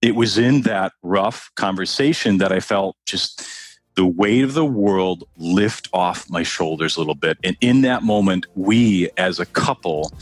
[0.00, 3.46] it was in that rough conversation that I felt just
[3.94, 7.36] the weight of the world lift off my shoulders a little bit.
[7.42, 10.12] And in that moment, we as a couple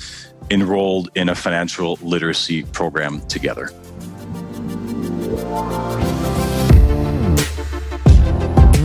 [0.50, 3.70] enrolled in a financial literacy program together.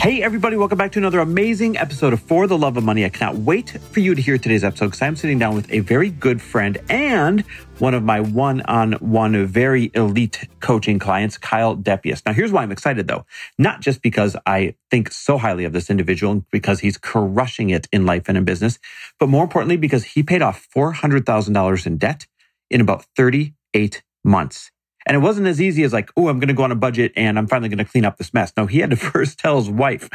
[0.00, 3.04] Hey, everybody, welcome back to another amazing episode of For the Love of Money.
[3.04, 5.80] I cannot wait for you to hear today's episode because I'm sitting down with a
[5.80, 7.40] very good friend and
[7.80, 12.22] one of my one on one very elite coaching clients, Kyle Depiesse.
[12.24, 13.26] Now, here's why I'm excited though.
[13.58, 18.06] Not just because I think so highly of this individual, because he's crushing it in
[18.06, 18.78] life and in business,
[19.18, 22.24] but more importantly, because he paid off $400,000 in debt
[22.70, 24.70] in about 38 months.
[25.08, 27.12] And it wasn't as easy as like, oh, I'm going to go on a budget
[27.16, 28.52] and I'm finally going to clean up this mess.
[28.56, 30.08] No, he had to first tell his wife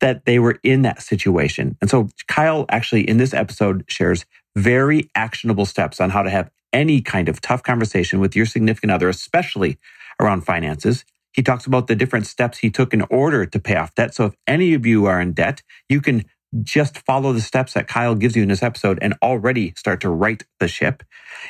[0.00, 1.76] that they were in that situation.
[1.80, 4.24] And so Kyle actually in this episode shares
[4.56, 8.92] very actionable steps on how to have any kind of tough conversation with your significant
[8.92, 9.78] other, especially
[10.20, 11.04] around finances.
[11.32, 14.14] He talks about the different steps he took in order to pay off debt.
[14.14, 16.24] So if any of you are in debt, you can
[16.62, 20.08] just follow the steps that Kyle gives you in this episode and already start to
[20.08, 21.02] right the ship.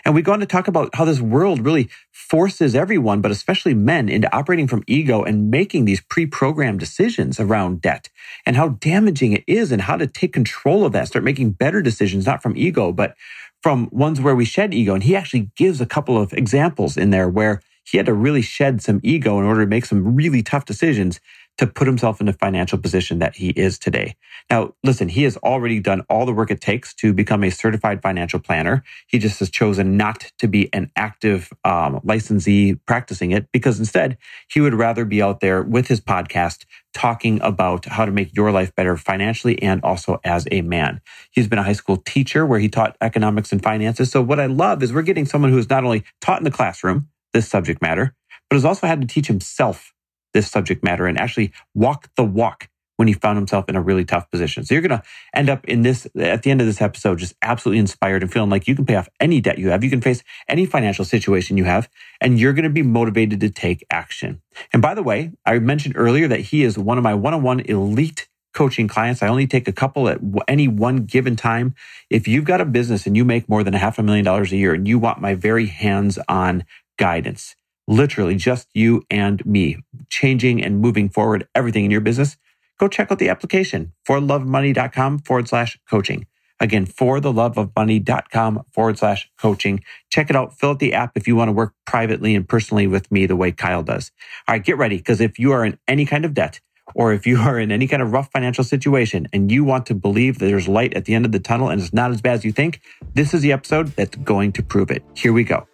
[0.05, 3.75] And we go on to talk about how this world really forces everyone, but especially
[3.75, 8.09] men, into operating from ego and making these pre programmed decisions around debt
[8.45, 11.81] and how damaging it is and how to take control of that, start making better
[11.81, 13.15] decisions, not from ego, but
[13.63, 14.95] from ones where we shed ego.
[14.95, 18.43] And he actually gives a couple of examples in there where he had to really
[18.43, 21.21] shed some ego in order to make some really tough decisions
[21.59, 24.17] to put himself in the financial position that he is today.
[24.51, 28.01] Now, listen, he has already done all the work it takes to become a certified
[28.01, 28.83] financial planner.
[29.09, 34.17] He just has chosen not to be an active um, licensee practicing it because instead
[34.49, 36.65] he would rather be out there with his podcast
[36.95, 41.01] talking about how to make your life better financially and also as a man.
[41.31, 44.11] He's been a high school teacher where he taught economics and finances.
[44.11, 46.51] So what I love is we're getting someone who has not only taught in the
[46.51, 48.15] classroom this subject matter,
[48.49, 49.93] but has also had to teach himself
[50.35, 52.69] this subject matter and actually walk the walk
[52.99, 54.65] when he found himself in a really tough position.
[54.65, 55.03] So you're going to
[55.33, 58.51] end up in this, at the end of this episode, just absolutely inspired and feeling
[58.51, 59.85] like you can pay off any debt you have.
[59.85, 61.89] You can face any financial situation you have,
[62.21, 64.43] and you're going to be motivated to take action.
[64.73, 67.43] And by the way, I mentioned earlier that he is one of my one on
[67.43, 69.23] one elite coaching clients.
[69.23, 70.19] I only take a couple at
[70.49, 71.77] any one given time.
[72.11, 74.53] If you've got a business and you make more than a half a million dollars
[74.53, 76.65] a year and you want my very hands on
[76.99, 77.55] guidance,
[77.89, 79.79] literally just you and me,
[80.09, 82.37] changing and moving forward everything in your business,
[82.79, 86.27] go check out the application for lovemoney.com forward slash coaching.
[86.61, 89.83] Again, for the love of money.com forward slash coaching.
[90.11, 90.59] Check it out.
[90.59, 93.37] Fill out the app if you want to work privately and personally with me the
[93.37, 94.11] way Kyle does.
[94.47, 96.61] All right, get ready because if you are in any kind of debt
[96.95, 99.95] or if you are in any kind of rough financial situation and you want to
[99.95, 102.35] believe that there's light at the end of the tunnel and it's not as bad
[102.35, 102.81] as you think,
[103.15, 105.05] this is the episode that's going to prove it.
[105.15, 105.67] Here we go.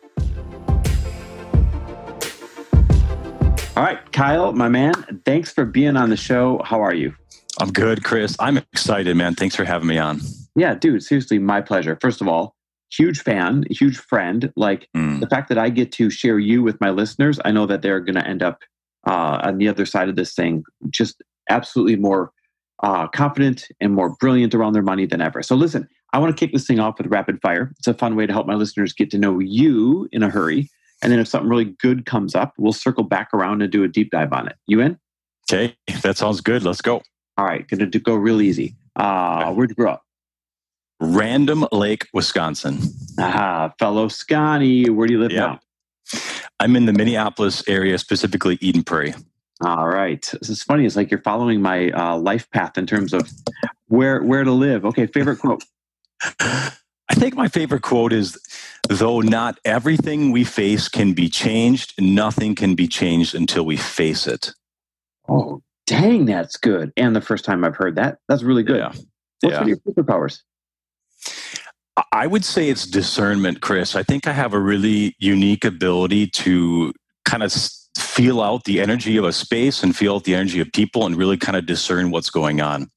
[3.76, 6.62] All right, Kyle, my man, thanks for being on the show.
[6.64, 7.12] How are you?
[7.60, 8.36] I'm good, Chris.
[8.38, 9.34] I'm excited, man.
[9.34, 10.20] Thanks for having me on.
[10.54, 11.98] Yeah, dude, seriously, my pleasure.
[12.00, 12.54] First of all,
[12.92, 14.52] huge fan, huge friend.
[14.54, 15.18] Like mm.
[15.18, 17.98] the fact that I get to share you with my listeners, I know that they're
[17.98, 18.60] going to end up
[19.08, 21.20] uh, on the other side of this thing just
[21.50, 22.30] absolutely more
[22.84, 25.42] uh, confident and more brilliant around their money than ever.
[25.42, 27.72] So, listen, I want to kick this thing off with rapid fire.
[27.78, 30.70] It's a fun way to help my listeners get to know you in a hurry.
[31.04, 33.88] And then if something really good comes up, we'll circle back around and do a
[33.88, 34.56] deep dive on it.
[34.66, 34.98] You in?
[35.48, 36.62] Okay, that sounds good.
[36.62, 37.02] Let's go.
[37.36, 38.74] All right, going to go real easy.
[38.96, 40.04] Uh, where'd you grow up?
[41.00, 42.80] Random Lake, Wisconsin.
[43.18, 44.88] Ah, fellow Sconnie.
[44.88, 45.60] Where do you live now?
[46.60, 49.14] I'm in the Minneapolis area, specifically Eden Prairie.
[49.60, 50.22] All right.
[50.40, 50.86] This is funny.
[50.86, 53.28] It's like you're following my uh, life path in terms of
[53.88, 54.84] where where to live.
[54.86, 55.64] Okay, favorite quote.
[57.10, 58.38] I think my favorite quote is
[58.88, 64.26] though not everything we face can be changed, nothing can be changed until we face
[64.26, 64.52] it.
[65.28, 66.92] Oh, dang, that's good.
[66.96, 68.78] And the first time I've heard that, that's really good.
[68.78, 68.92] Yeah.
[69.40, 69.64] What's yeah.
[69.64, 70.40] your superpowers?
[72.12, 73.94] I would say it's discernment, Chris.
[73.94, 76.92] I think I have a really unique ability to
[77.24, 77.52] kind of
[77.96, 81.16] feel out the energy of a space and feel out the energy of people and
[81.16, 82.88] really kind of discern what's going on.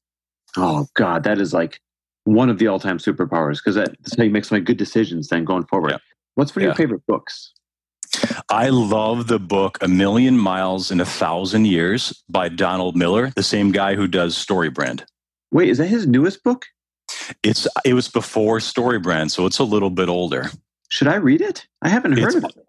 [0.55, 1.79] Oh, God, that is like
[2.27, 5.65] one of the all-time superpowers because that's how you make some good decisions then going
[5.65, 5.91] forward.
[5.91, 5.97] Yeah.
[6.35, 6.67] What's one of yeah.
[6.69, 7.53] your favorite books?
[8.49, 13.43] I love the book A Million Miles in a Thousand Years by Donald Miller, the
[13.43, 15.03] same guy who does StoryBrand.
[15.51, 16.65] Wait, is that his newest book?
[17.43, 20.51] It's it was before StoryBrand, so it's a little bit older.
[20.89, 21.65] Should I read it?
[21.81, 22.67] I haven't heard It's- of it.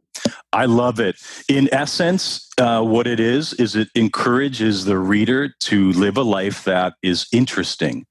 [0.52, 1.16] I love it.
[1.49, 6.64] In essence, uh, what it is is it encourages the reader to live a life
[6.64, 8.04] that is interesting.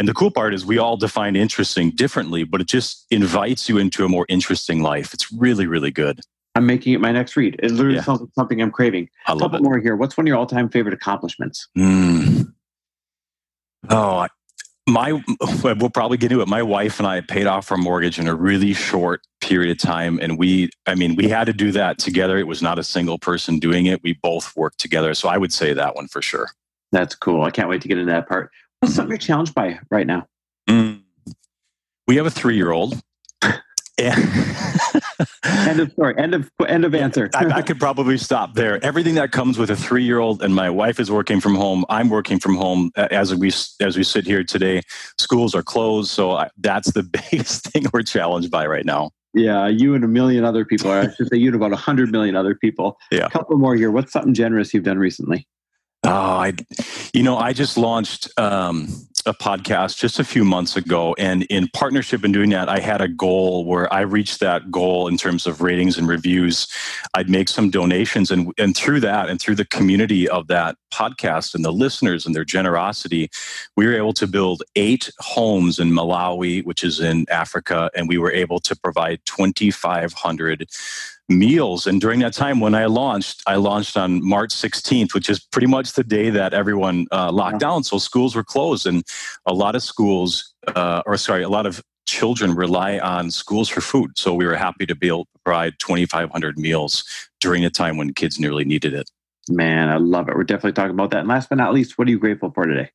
[0.00, 3.76] And the cool part is we all define interesting differently, but it just invites you
[3.76, 5.12] into a more interesting life.
[5.12, 6.20] It's really, really good.
[6.54, 7.60] I'm making it my next read.
[7.62, 8.04] It literally Yeah.
[8.04, 9.10] sounds like something I'm craving.
[9.26, 9.62] I A love couple it.
[9.62, 9.96] more here.
[9.96, 11.68] What's one of your all-time favorite accomplishments?
[11.76, 12.50] Mm.
[13.90, 14.28] Oh, I-
[14.88, 15.22] my
[15.62, 16.48] we'll probably get into it.
[16.48, 20.18] My wife and I paid off our mortgage in a really short period of time,
[20.22, 22.38] and we, I mean, we had to do that together.
[22.38, 24.02] It was not a single person doing it.
[24.02, 26.48] We both worked together, so I would say that one for sure.
[26.90, 27.42] That's cool.
[27.42, 28.50] I can't wait to get into that part.
[28.80, 30.26] What's something you're challenged by right now?
[30.68, 31.02] Mm.
[32.06, 33.00] We have a three-year-old.
[33.42, 33.54] And
[35.44, 36.14] End of story.
[36.16, 37.28] End of end of answer.
[37.34, 38.82] I, I could probably stop there.
[38.82, 41.84] Everything that comes with a three-year-old, and my wife is working from home.
[41.90, 44.80] I'm working from home uh, as we as we sit here today.
[45.18, 49.10] Schools are closed, so I, that's the biggest thing we're challenged by right now.
[49.34, 50.90] yeah, you and a million other people.
[50.90, 52.98] I should say you and about a hundred million other people.
[53.12, 53.26] Yeah.
[53.26, 53.90] A couple more here.
[53.90, 55.46] What's something generous you've done recently?
[56.02, 56.54] Oh, I,
[57.12, 58.88] you know, I just launched um,
[59.26, 63.02] a podcast just a few months ago, and in partnership in doing that, I had
[63.02, 66.68] a goal where I reached that goal in terms of ratings and reviews.
[67.12, 71.54] I'd make some donations, and and through that, and through the community of that podcast
[71.54, 73.28] and the listeners and their generosity,
[73.76, 78.16] we were able to build eight homes in Malawi, which is in Africa, and we
[78.16, 80.66] were able to provide twenty five hundred
[81.30, 81.86] meals.
[81.86, 85.66] And during that time, when I launched, I launched on March 16th, which is pretty
[85.68, 87.68] much the day that everyone uh, locked Yeah.
[87.68, 87.84] down.
[87.84, 89.04] So schools were closed, and
[89.46, 93.80] a lot of schools, uh, or sorry, a lot of children rely on schools for
[93.80, 94.18] food.
[94.18, 97.04] So we were happy to be able to provide 2,500 meals
[97.40, 99.10] during a time when kids nearly needed it.
[99.48, 100.34] Man, I love it.
[100.36, 101.20] We're definitely talking about that.
[101.20, 102.90] And last but not least, what are you grateful for today?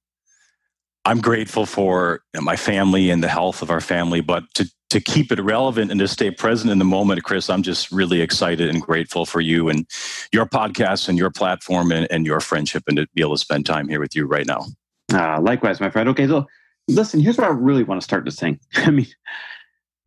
[1.06, 5.32] I'm grateful for my family and the health of our family, but to, to keep
[5.32, 8.82] it relevant and to stay present in the moment, Chris, I'm just really excited and
[8.82, 9.86] grateful for you and
[10.32, 13.66] your podcast and your platform and, and your friendship and to be able to spend
[13.66, 14.66] time here with you right now.
[15.14, 16.10] Uh, likewise, my friend.
[16.10, 16.46] Okay, so
[16.88, 18.60] listen, here's what I really want to start this thing.
[18.76, 19.08] I mean,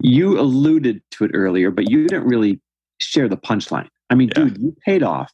[0.01, 2.61] you alluded to it earlier, but you didn't really
[3.01, 3.89] share the punchline.
[4.11, 4.45] I mean, Yeah.
[4.45, 5.33] dude, you paid off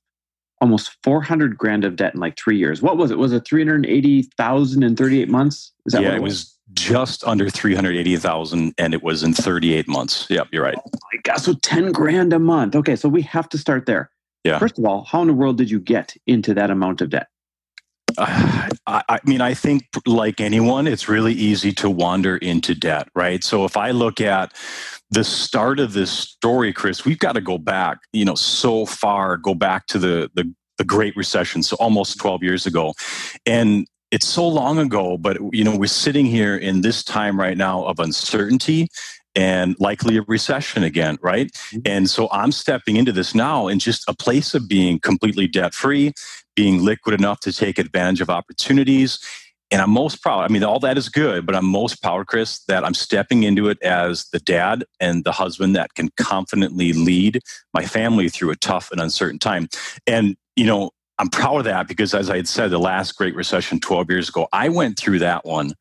[0.60, 2.80] almost 400 grand of debt in like three years.
[2.80, 3.18] What was it?
[3.18, 5.72] Was it 380,000 in 38 months?
[5.86, 10.26] Is that yeah, what it was just under 380,000 and it was in 38 months.
[10.30, 10.76] Yep, you're right.
[10.76, 12.74] my God, so 10 grand a month.
[12.74, 14.10] Okay, so we have to start there.
[14.44, 14.58] Yeah.
[14.58, 17.28] First of all, how in the world did you get into that amount of debt?
[18.16, 23.08] Uh, I, I mean, I think like anyone, it's really easy to wander into debt,
[23.14, 23.42] right?
[23.42, 24.52] So if I look at
[25.10, 29.36] the start of this story, Chris, we've got to go back, you know, so far,
[29.36, 32.92] go back to the the, the Great Recession, so almost 12 years ago,
[33.46, 37.56] and it's so long ago, but you know, we're sitting here in this time right
[37.56, 38.86] now of uncertainty
[39.34, 41.50] and likely a recession again, right?
[41.50, 41.80] Mm-hmm.
[41.84, 45.74] And so I'm stepping into this now in just a place of being completely debt
[45.74, 46.12] free,
[46.54, 49.18] being liquid enough to take advantage of opportunities.
[49.72, 50.48] And I'm most proud.
[50.48, 53.68] I mean, all that is good, but I'm most proud, Chris, that I'm stepping into
[53.68, 57.40] it as the dad and the husband that can confidently lead
[57.72, 59.68] my family through a tough and uncertain time.
[60.06, 63.34] And, you know, I'm proud of that because, as I had said, the last Great
[63.34, 65.74] Recession 12 years ago, I went through that one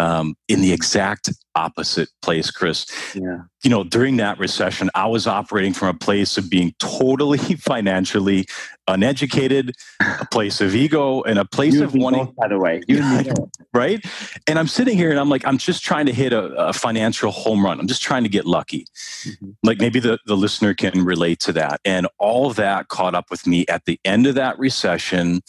[0.00, 3.42] um, in the exact opposite place, Chris Yeah.
[3.62, 7.38] you know, during that recession, I was operating from a place of being totally
[7.72, 8.46] financially
[8.88, 12.80] uneducated, a place of ego, and a place You of wanting, both, by the way.
[12.88, 13.32] You and me
[13.74, 14.04] right?
[14.46, 17.30] And I'm sitting here and I'm like, I'm just trying to hit a, a financial
[17.30, 17.78] home run.
[17.78, 18.86] I'm just trying to get lucky.
[19.26, 19.54] Mhm.
[19.62, 21.80] Like maybe the, the listener can relate to that.
[21.84, 25.42] And all of that caught up with me at the end of that recession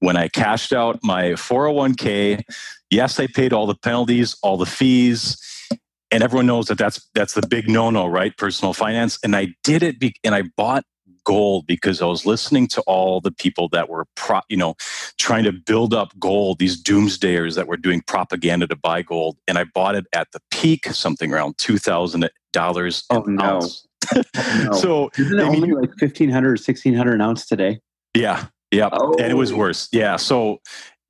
[0.00, 2.42] when I cashed out my 401k.
[2.90, 5.36] Yes, I paid all the penalties, all the fees
[6.10, 9.82] and everyone knows that that's that's the big no-no right personal finance and i did
[9.82, 10.84] it be, and i bought
[11.24, 14.74] gold because i was listening to all the people that were pro, you know
[15.18, 19.58] trying to build up gold these doomsdayers that were doing propaganda to buy gold and
[19.58, 23.44] i bought it at the peak something around $2000 Oh, an no.
[23.44, 24.22] ounce oh,
[24.64, 24.72] No.
[24.72, 27.80] so Isn't it mean, like 1500 or 1600 an ounce today?
[28.14, 29.56] Yeah, yeah, and it was Oh.
[29.56, 29.88] worse.
[29.92, 30.58] Yeah, so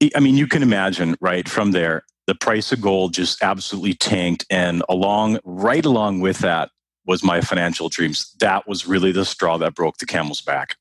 [0.02, 1.48] I- mean, you can imagine, right?
[1.48, 6.70] From there, the price of gold just absolutely tanked, and along, right along with that,
[7.06, 8.34] was my financial dreams.
[8.40, 10.76] That was really the straw that broke the camel's back.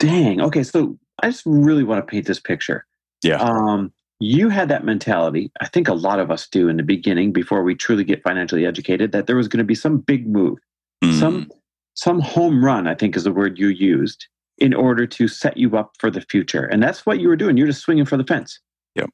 [0.00, 0.40] Dang.
[0.40, 2.84] Okay, so I just really want to paint this picture.
[3.22, 3.36] Yeah.
[3.40, 5.52] Um, you had that mentality.
[5.60, 8.66] I think a lot of us do in the beginning before we truly get financially
[8.66, 10.58] educated that there was going to be some big move,
[11.04, 11.18] Mm.
[11.20, 11.50] some
[11.94, 14.26] some home run, I think is the word you used,
[14.58, 16.64] in order to set you up for the future.
[16.64, 17.56] And that's what you were doing.
[17.56, 18.60] You're just swinging for the fence.
[18.94, 19.10] Yep.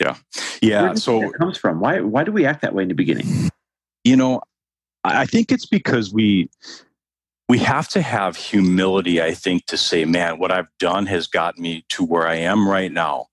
[0.00, 0.16] Yeah.
[0.60, 0.94] Yeah.
[0.94, 3.50] So it comes from why why do we act that way in the beginning?
[4.04, 4.40] You know,
[5.04, 6.50] I think it's because we
[7.48, 11.58] we have to have humility, I think, to say, man, what I've done has got
[11.58, 13.26] me to where I am right now.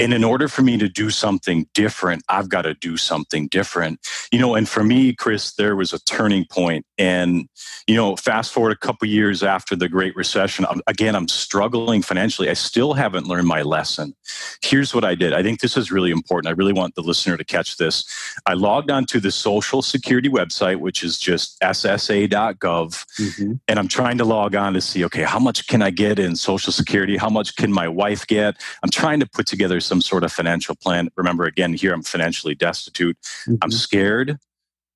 [0.00, 4.00] And in order for me to do something different, I've got to do something different.
[4.30, 6.86] You know, and for me, Chris, there was a turning point.
[6.96, 7.48] And,
[7.86, 12.48] you know, fast forward a couple years after the Great Recession, again, I'm struggling financially.
[12.48, 14.14] I still haven't learned my lesson.
[14.62, 15.34] Here's what I did.
[15.34, 16.48] I think this is really important.
[16.48, 18.04] I really want the listener to catch this.
[18.46, 22.58] I logged onto the Social Security website, which is just ssa.gov.
[22.58, 23.52] Mm-hmm.
[23.68, 26.36] And I'm trying to log on to see, okay, how much can I get in
[26.36, 27.16] Social Security?
[27.16, 28.56] How much can my wife get?
[28.82, 31.08] I'm trying to put together some sort of financial plan.
[31.16, 33.16] Remember, again, here I'm financially destitute.
[33.20, 33.56] Mm-hmm.
[33.62, 34.38] I'm scared.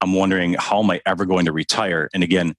[0.01, 2.09] I'm wondering how am I ever going to retire?
[2.13, 2.55] And again,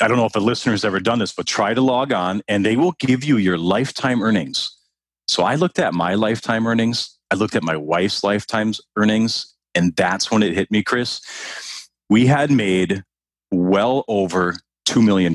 [0.00, 2.42] I don't know if a listener has ever done this, but try to log on
[2.48, 4.76] and they will give you your lifetime earnings.
[5.28, 7.18] So I looked at my lifetime earnings.
[7.30, 9.54] I looked at my wife's lifetime earnings.
[9.74, 11.20] And that's when it hit me, Chris.
[12.10, 13.02] We had made
[13.50, 14.56] well over
[14.86, 15.32] $2 million.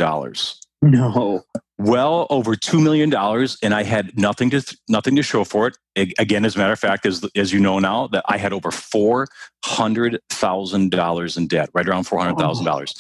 [0.82, 1.44] No
[1.80, 5.78] well over two million dollars, and I had nothing to nothing to show for it.
[6.20, 8.70] Again, as a matter of fact, as as you know now, that I had over
[8.70, 9.28] four
[9.66, 12.72] hundred thousand dollars in debt, right around four hundred thousand oh.
[12.72, 12.94] dollars.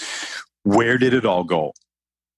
[0.63, 1.74] Where did it all go?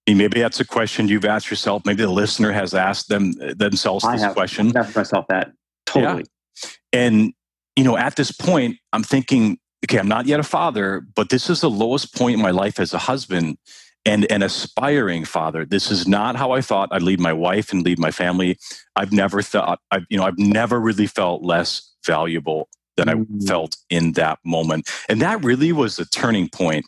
[0.08, 1.86] maybe that's a question you've asked yourself.
[1.86, 4.68] Maybe the listener has asked them uh, themselves this I have, question.
[4.68, 5.52] I've asked myself that
[5.86, 6.24] totally.
[6.62, 6.70] Yeah.
[6.92, 7.32] And
[7.76, 11.48] you know, at this point, I'm thinking, okay, I'm not yet a father, but this
[11.48, 13.56] is the lowest point in my life as a husband
[14.04, 15.64] and an aspiring father.
[15.64, 18.58] This is not how I thought I'd lead my wife and lead my family.
[18.96, 23.46] I've never thought I've you know I've never really felt less valuable than I mm.
[23.46, 24.90] felt in that moment.
[25.08, 26.86] And that really was the turning point.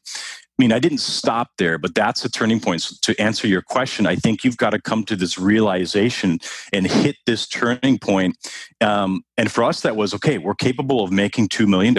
[0.56, 2.83] I mean, I didn't stop there, but that's a turning point.
[2.83, 6.38] So to answer your question, I think you've got to come to this realization
[6.73, 8.37] and hit this turning point.
[8.80, 11.97] Um, and for us, that was okay, we're capable of making $2 million,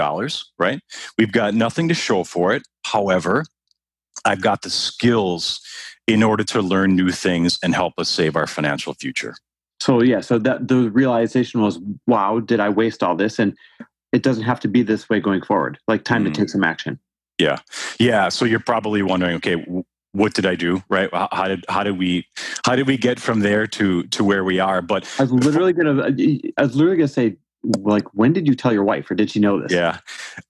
[0.58, 0.80] right?
[1.18, 2.64] We've got nothing to show for it.
[2.86, 3.44] However,
[4.26, 5.62] I've got the skills
[6.08, 9.36] in order to learn new things and help us save our financial future.
[9.80, 13.40] So yeah, so that the realization was, wow, did I waste all this?
[13.40, 13.56] And
[14.12, 15.78] it doesn't have to be this way going forward.
[15.88, 16.34] Like time mm.
[16.34, 17.00] to take some action.
[17.38, 17.60] Yeah,
[18.00, 18.30] yeah.
[18.30, 19.66] So you're probably wondering, okay,
[20.14, 20.82] what did I do?
[20.88, 21.10] Right?
[21.14, 22.26] How did how did we
[22.66, 24.82] how did we get from there to to where we are?
[24.82, 26.04] But I was literally gonna
[26.58, 29.42] I was literally gonna say, like, when did you tell your wife, or did she
[29.42, 29.74] know this?
[29.74, 30.00] Yeah.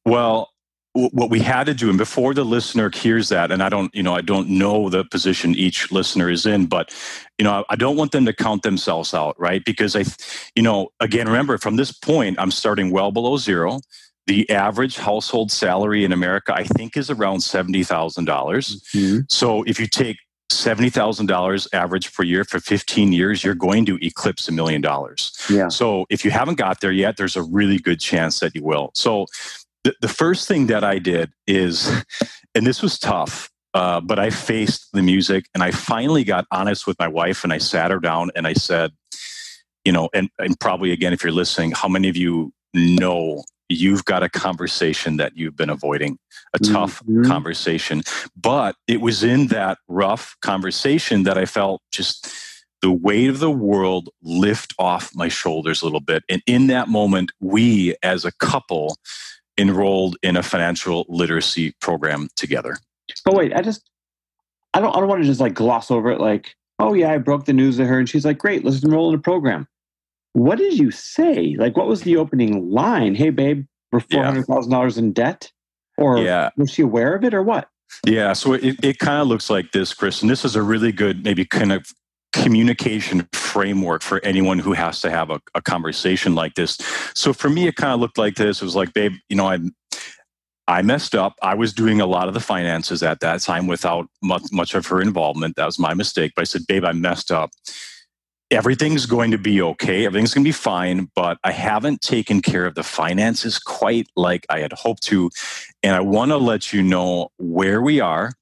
[0.06, 0.52] Well,
[0.96, 4.02] what we had to do and before the listener hears that and i don't you
[4.02, 6.96] know i don't know the position each listener is in but
[7.38, 10.04] you know i don't want them to count themselves out right because i
[10.56, 13.82] you know again remember from this point i'm starting well below zero
[14.28, 19.20] the average household salary in america i think is around $70000 mm-hmm.
[19.28, 20.18] so if you take
[20.52, 25.34] $70,000 average per year for 15 years, you're going to eclipse a million dollars.
[25.50, 25.70] Yeah.
[25.70, 28.92] So if you haven't got there yet, there's a really good chance that you will.
[28.94, 29.26] So
[29.86, 31.90] the, the first thing that I did is,
[32.56, 36.88] and this was tough, uh, but I faced the music and I finally got honest
[36.88, 38.92] with my wife and I sat her down and I said,
[39.84, 44.06] you know, and, and probably again, if you're listening, how many of you know you've
[44.06, 46.18] got a conversation that you've been avoiding,
[46.56, 47.24] a tough mm-hmm.
[47.30, 48.02] conversation?
[48.36, 52.28] But it was in that rough conversation that I felt just
[52.82, 56.24] the weight of the world lift off my shoulders a little bit.
[56.28, 58.98] And in that moment, we as a couple
[59.58, 62.78] enrolled in a financial literacy program together.
[63.24, 63.90] But wait, I just
[64.74, 67.18] I don't I don't want to just like gloss over it like, oh yeah, I
[67.18, 69.68] broke the news to her and she's like, great, let's enroll in a program.
[70.34, 71.56] What did you say?
[71.58, 73.16] Like what was the opening line?
[73.16, 74.78] Hey babe, we're four hundred thousand yeah.
[74.78, 75.52] dollars in debt?
[75.98, 76.50] Or yeah.
[76.58, 77.70] was she aware of it or what?
[78.06, 80.92] Yeah, so it, it kind of looks like this, Chris, and this is a really
[80.92, 81.94] good maybe kind of
[82.44, 86.78] communication framework for anyone who has to have a, a conversation like this.
[87.14, 88.62] So for me, it kind of looked like this.
[88.62, 89.60] It was like, babe, you know, I
[90.68, 91.36] I messed up.
[91.44, 94.88] I was doing a lot of the finances at that time without much, much of
[94.88, 95.56] her involvement.
[95.56, 96.34] That was my mistake.
[96.36, 97.52] But I said, babe, I messed up.
[98.50, 100.06] Everything's going to be okay.
[100.06, 104.46] Everything's going to be fine, but I haven't taken care of the finances quite like
[104.50, 105.30] I had hoped to.
[105.84, 108.34] And I want to let you know where we are.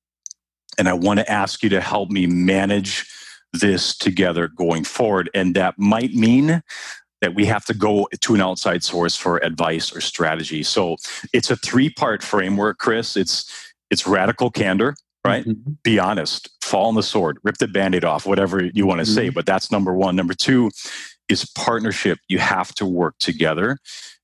[0.77, 3.05] And I want to ask you to help me manage
[3.53, 5.29] this together going forward.
[5.33, 6.63] And that might mean
[7.21, 10.63] that we have to go to an outside source for advice or strategy.
[10.63, 10.97] So
[11.31, 13.15] it's a three part framework, Chris.
[13.15, 15.45] It's it's radical candor, right?
[15.45, 15.73] Mm-hmm.
[15.83, 19.15] Be honest, fall on the sword, rip the band-aid off, whatever you want to mm-hmm.
[19.15, 19.29] say.
[19.29, 20.15] But that's number one.
[20.15, 20.71] Number two
[21.29, 22.19] is partnership.
[22.27, 23.77] You have to work together.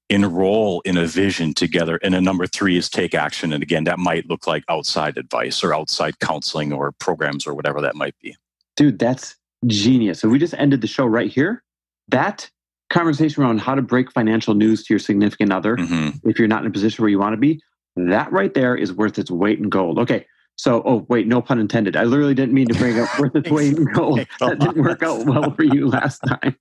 [0.10, 2.00] enroll in a vision together.
[2.04, 3.54] And then number three is take action.
[3.54, 7.80] And again, that might look like outside advice or outside counseling or programs or whatever
[7.82, 8.36] that might be.
[8.80, 9.36] Dude, that's
[9.68, 10.22] genius.
[10.22, 11.62] So we just ended the show right here.
[12.08, 12.50] That
[12.90, 16.30] conversation around how to break financial news to your significant other, mm-hmm.
[16.30, 17.62] if you're not in a position where you want to be,
[17.98, 20.00] that right there is worth its weight in gold.
[20.00, 20.26] Okay.
[20.56, 21.98] So, oh, wait, no pun intended.
[21.98, 24.26] I literally didn't mean to bring up worth its weight in gold.
[24.40, 26.56] That didn't work out well for you last time.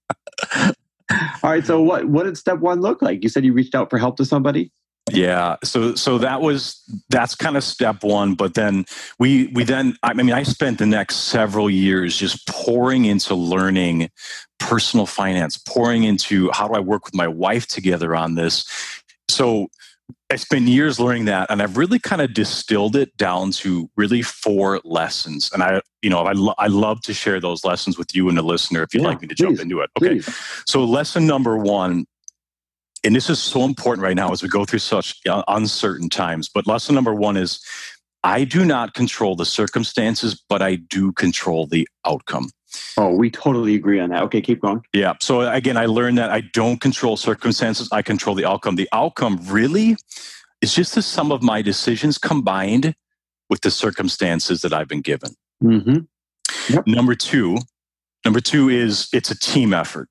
[1.45, 1.65] All right.
[1.65, 3.23] So, what, what did step one look like?
[3.23, 4.73] You said you reached out for help to somebody?
[5.11, 5.57] Yeah.
[5.65, 8.35] So so that was that's kind of step one.
[8.35, 8.85] But then
[9.19, 14.11] we we then I mean I spent the next several years just pouring into learning
[14.59, 18.69] personal finance, pouring into how do I work with my wife together on this.
[19.29, 19.69] So
[20.31, 24.21] I spent years learning that, and I've really kind of distilled it down to really
[24.21, 25.51] four lessons.
[25.53, 28.37] And I, you know, I, lo- I love to share those lessons with you and
[28.37, 29.91] the listener if you'd yeah, like me to please, jump into it.
[29.99, 30.21] Okay.
[30.21, 30.37] Please.
[30.67, 32.07] So, lesson number one
[33.05, 36.49] and this is so important right now as we go through such uncertain times.
[36.49, 37.61] But lesson number one is
[38.25, 42.51] I do not control the circumstances, but I do control the outcome.
[42.97, 44.23] Oh, we totally agree on that.
[44.25, 44.83] Okay, keep going.
[44.93, 45.15] Yeah.
[45.21, 48.77] So again, I learned that I don't control circumstances, I control the outcome.
[48.77, 49.97] The outcome really
[50.61, 52.95] is just the sum of my decisions combined
[53.49, 55.31] with the circumstances that I've been given.
[55.63, 56.75] Mm-hmm.
[56.75, 56.87] Yep.
[56.87, 57.59] Number two,
[58.25, 60.09] number two is it's a team effort.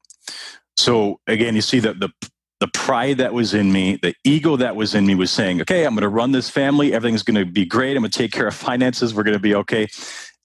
[0.77, 2.09] So again, you see that the
[2.59, 5.85] the pride that was in me, the ego that was in me was saying, okay,
[5.85, 6.93] I'm going to run this family.
[6.93, 7.95] Everything's going to be great.
[7.95, 9.13] I'm going to take care of finances.
[9.13, 9.87] We're going to be okay.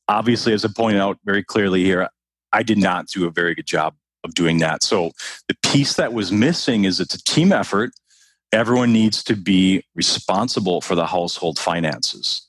[0.09, 2.09] Obviously, as I pointed out very clearly here,
[2.52, 4.83] I did not do a very good job of doing that.
[4.83, 5.12] So
[5.49, 7.92] the piece that was missing is it's a team effort.
[8.52, 12.47] Everyone needs to be responsible for the household finances.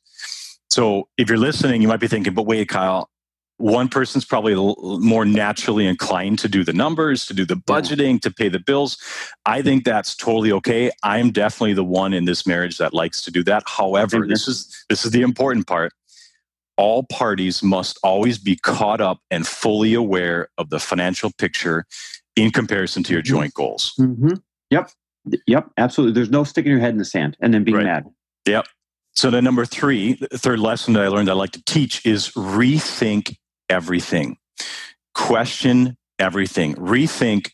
[0.70, 3.10] So if you're listening, you might be thinking, but wait, Kyle,
[3.63, 4.55] one person's probably
[5.00, 8.98] more naturally inclined to do the numbers to do the budgeting to pay the bills.
[9.46, 10.91] I think that's totally okay.
[11.01, 13.63] I'm definitely the one in this marriage that likes to do that.
[13.65, 14.29] However mm-hmm.
[14.32, 15.93] this is this is the important part.
[16.75, 21.86] All parties must always be caught up and fully aware of the financial picture
[22.36, 23.34] in comparison to your mm-hmm.
[23.34, 23.93] joint goals.
[23.98, 24.34] Mm-hmm.
[24.72, 24.91] yep.
[25.48, 25.70] Yep.
[25.77, 26.13] Absolutely.
[26.13, 27.85] There's no sticking your head in the sand and then being right.
[27.85, 28.07] mad.
[28.46, 28.68] Yep.
[29.14, 32.31] So the number three, the third lesson that I learned I like to teach is
[32.31, 33.38] rethink
[33.70, 34.38] everything.
[35.14, 36.76] Question everything.
[36.76, 37.52] Rethink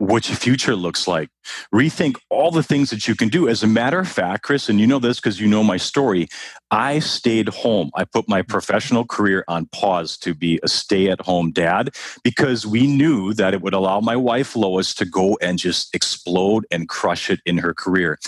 [0.00, 1.28] what your future looks like.
[1.74, 3.48] Rethink all the things that you can do.
[3.48, 6.26] As a matter of fact, Chris, and you know this because you know my story,
[6.70, 7.90] I stayed home.
[7.94, 11.90] I put my professional career on pause to be a stay at home dad
[12.24, 16.64] because we knew that it would allow my wife, Lois, to go and just explode
[16.70, 18.18] and crush it in her career.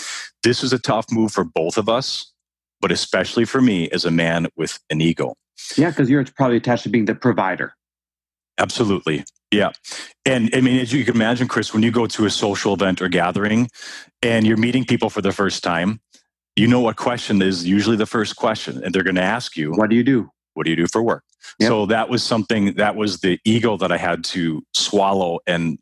[0.43, 2.31] This is a tough move for both of us,
[2.81, 5.33] but especially for me as a man with an ego.
[5.77, 7.73] Yeah, because you're probably attached to being the provider.
[8.57, 9.23] Absolutely.
[9.51, 9.71] Yeah.
[10.25, 13.01] And I mean, as you can imagine, Chris, when you go to a social event
[13.01, 13.69] or gathering
[14.21, 15.99] and you're meeting people for the first time,
[16.55, 18.83] you know what question is usually the first question.
[18.83, 20.29] And they're going to ask you, What do you do?
[20.53, 21.23] What do you do for work?
[21.59, 21.67] Yep.
[21.67, 25.79] So that was something that was the ego that I had to swallow and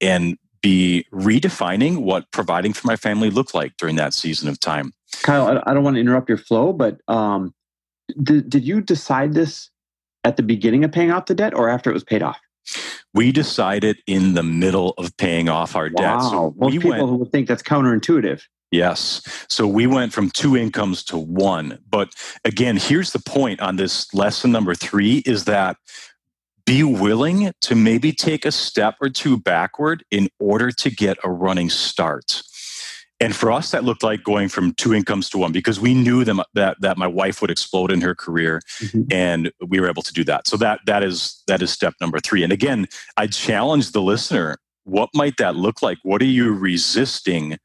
[0.00, 4.92] and be redefining what providing for my family looked like during that season of time.
[5.22, 7.54] Kyle, I don't want to interrupt your flow, but um,
[8.22, 9.70] did, did you decide this
[10.24, 12.38] at the beginning of paying off the debt or after it was paid off?
[13.12, 16.16] We decided in the middle of paying off our debt.
[16.16, 16.30] Wow.
[16.30, 18.42] So Most people went, would think that's counterintuitive.
[18.70, 19.22] Yes.
[19.48, 21.78] So we went from two incomes to one.
[21.88, 22.12] But
[22.44, 25.76] again, here's the point on this lesson number three is that
[26.66, 31.30] be willing to maybe take a step or two backward in order to get a
[31.30, 32.42] running start.
[33.20, 36.24] And for us, that looked like going from two incomes to one because we knew
[36.24, 39.02] them, that that my wife would explode in her career, mm-hmm.
[39.10, 40.48] and we were able to do that.
[40.48, 42.42] So that that is that is step number three.
[42.42, 45.98] And again, I challenge the listener: what might that look like?
[46.02, 47.56] What are you resisting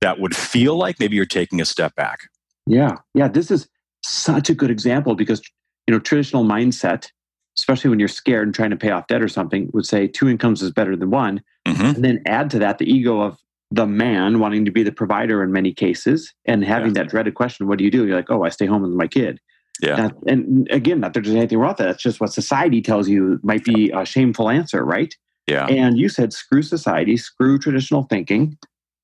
[0.00, 2.28] that would feel like maybe you're taking a step back?
[2.66, 3.28] Yeah, yeah.
[3.28, 3.66] This is
[4.04, 5.40] such a good example because
[5.86, 7.10] you know traditional mindset,
[7.56, 10.28] especially when you're scared and trying to pay off debt or something, would say two
[10.28, 11.82] incomes is better than one, mm-hmm.
[11.82, 13.38] and then add to that the ego of
[13.70, 17.02] the man wanting to be the provider in many cases and having yeah.
[17.02, 18.06] that dreaded question, what do you do?
[18.06, 19.40] You're like, oh, I stay home with my kid.
[19.80, 20.10] Yeah.
[20.26, 21.84] and again, not that there's anything wrong with that.
[21.84, 25.14] That's just what society tells you might be a shameful answer, right?
[25.46, 25.66] Yeah.
[25.66, 28.58] And you said, screw society, screw traditional thinking.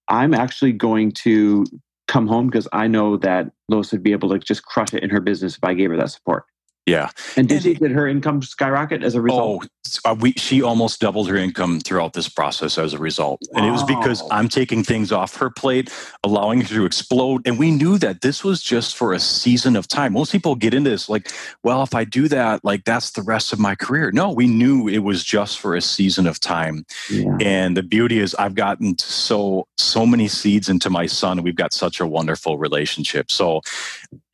[0.09, 1.65] I'm actually going to
[2.09, 5.11] come home because I know that Lois would be able to just crush it in
[5.11, 6.45] her business if I gave her that support.
[6.87, 7.09] Yeah.
[7.37, 9.67] And did, and, she, did her income skyrocket as a result?
[10.05, 13.41] Oh, uh, we, she almost doubled her income throughout this process as a result.
[13.51, 13.59] Wow.
[13.59, 15.91] And it was because I'm taking things off her plate,
[16.25, 17.47] allowing her to explode.
[17.47, 20.13] And we knew that this was just for a season of time.
[20.13, 21.31] Most people get into this like,
[21.63, 24.11] well, if I do that, like that's the rest of my career.
[24.13, 26.85] No, we knew it was just for a season of time.
[27.11, 27.37] Yeah.
[27.41, 31.43] And the beauty is I've gotten so, so many seeds into my son.
[31.43, 33.31] We've got such a wonderful relationship.
[33.31, 33.63] So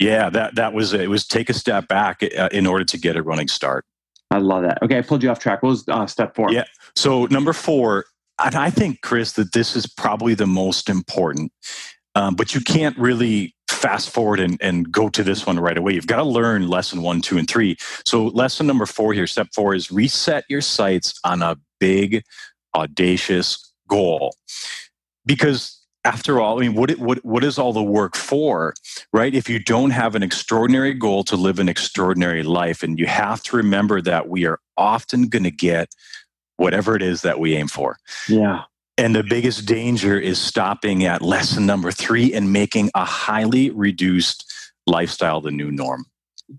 [0.00, 3.16] yeah, that, that was, it was take a step back uh, in order to get
[3.16, 3.84] a running start.
[4.30, 4.82] I love that.
[4.82, 5.62] Okay, I pulled you off track.
[5.62, 6.52] What was uh, step four?
[6.52, 6.64] Yeah.
[6.96, 8.06] So number four,
[8.42, 11.52] and I think, Chris, that this is probably the most important,
[12.14, 15.94] um, but you can't really fast forward and, and go to this one right away.
[15.94, 17.76] You've got to learn lesson one, two, and three.
[18.04, 22.22] So lesson number four here, step four is reset your sights on a big,
[22.74, 24.34] audacious goal.
[25.26, 28.74] Because after all, I mean, what, what, what is all the work for,
[29.12, 29.34] right?
[29.34, 33.42] If you don't have an extraordinary goal to live an extraordinary life, and you have
[33.44, 35.94] to remember that we are often going to get
[36.56, 37.98] whatever it is that we aim for.
[38.28, 38.62] Yeah.
[38.96, 44.44] And the biggest danger is stopping at lesson number three and making a highly reduced
[44.86, 46.04] lifestyle the new norm.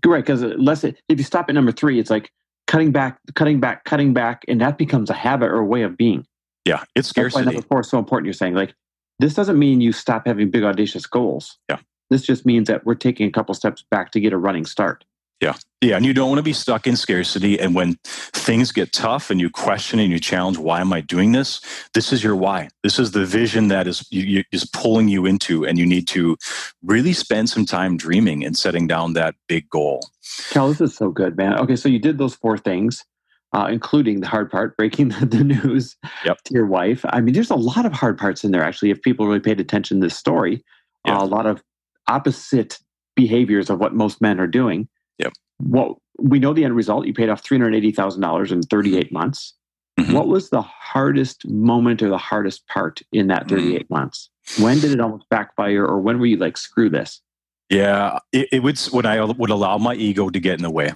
[0.04, 2.30] Right, because uh, less if you stop at number three, it's like
[2.66, 5.96] cutting back, cutting back, cutting back, and that becomes a habit or a way of
[5.96, 6.26] being.
[6.64, 7.44] Yeah, it's scarcity.
[7.44, 8.26] That's why number four is so important.
[8.26, 8.74] You're saying like
[9.22, 11.56] this doesn't mean you stop having big, audacious goals.
[11.68, 11.78] Yeah.
[12.10, 15.04] This just means that we're taking a couple steps back to get a running start.
[15.40, 15.54] Yeah.
[15.80, 15.96] Yeah.
[15.96, 17.58] And you don't want to be stuck in scarcity.
[17.58, 21.32] And when things get tough and you question and you challenge, why am I doing
[21.32, 21.60] this?
[21.94, 22.68] This is your why.
[22.82, 25.66] This is the vision that is, you, is pulling you into.
[25.66, 26.36] And you need to
[26.84, 30.06] really spend some time dreaming and setting down that big goal.
[30.50, 31.54] Kyle, this is so good, man.
[31.58, 31.76] Okay.
[31.76, 33.04] So you did those four things
[33.52, 36.38] uh, including the hard part, breaking the, the news yep.
[36.44, 37.04] to your wife.
[37.10, 39.60] I mean, there's a lot of hard parts in there, actually, if people really paid
[39.60, 40.64] attention to this story.
[41.06, 41.16] Yep.
[41.16, 41.62] Uh, a lot of
[42.08, 42.78] opposite
[43.16, 44.88] behaviors of what most men are doing.
[45.18, 45.32] Yep.
[45.58, 49.14] What we know the end result, you paid off $380,000 in 38 mm-hmm.
[49.14, 49.54] months.
[49.98, 50.14] Mm-hmm.
[50.14, 53.56] What was the hardest moment or the hardest part in that mm-hmm.
[53.56, 53.94] 38 mm-hmm.
[53.94, 54.30] months?
[54.58, 57.20] When did it almost backfire, or when were you like, screw this?
[57.68, 60.92] Yeah, it, it would when I would allow my ego to get in the way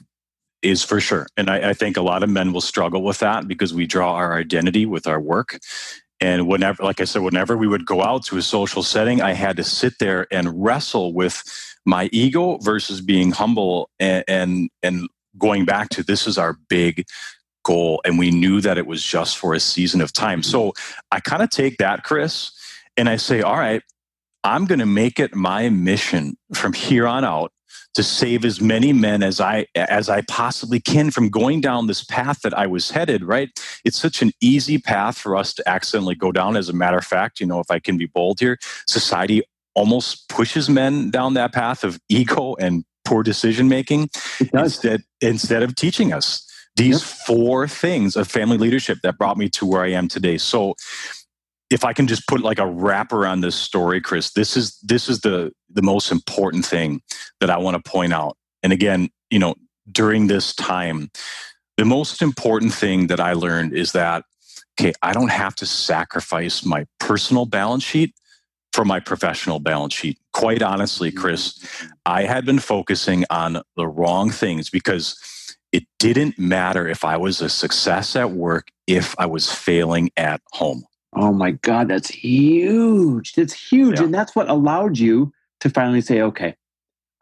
[0.63, 1.27] is for sure.
[1.37, 4.15] And I, I, think a lot of men will struggle with that because we draw
[4.15, 5.59] our identity with our work.
[6.21, 9.33] And whenever, like I said, whenever we would go out to a social setting, I
[9.33, 11.43] had to sit there and wrestle with
[11.85, 17.05] my ego versus being humble and, and, and going back to this is our big
[17.65, 18.01] goal.
[18.05, 20.43] And we knew that it was just for a season of time.
[20.43, 20.73] So
[21.13, 22.53] I kind of take that, Chris,
[22.97, 23.83] and I say, all right,
[24.43, 27.53] I'm going to make it my mission from here on out
[27.97, 32.05] to save as many men as I as I possibly can from going down this
[32.05, 33.49] path that I was headed, right?
[33.87, 36.59] It's such an easy path for us to accidentally go down.
[36.59, 39.43] As a matter of fact, you know, if I can be bold here, society
[39.75, 44.11] almost pushes men down that path of ego and poor decision making
[44.53, 47.27] instead instead of teaching us these yep.
[47.27, 50.37] four things of family leadership that brought me to where I am today.
[50.37, 50.75] So
[51.71, 55.09] if I can just put like a wrapper on this story, Chris, this is this
[55.09, 57.03] is the the most important thing
[57.41, 58.37] that I want to point out.
[58.63, 59.55] And again, you know,
[59.91, 61.11] during this time,
[61.77, 64.25] the most important thing that I learned is that
[64.79, 68.15] okay, I don't have to sacrifice my personal balance sheet
[68.73, 70.19] for my professional balance sheet.
[70.35, 71.21] Quite honestly, mm-hmm.
[71.21, 71.67] Chris,
[72.05, 75.19] I had been focusing on the wrong things because
[75.73, 80.41] it didn't matter if I was a success at work if I was failing at
[80.53, 80.85] home.
[81.17, 83.33] Oh my God, that's huge.
[83.33, 83.99] That's huge.
[83.99, 84.05] Yeah.
[84.05, 86.55] And that's what allowed you to finally say, okay,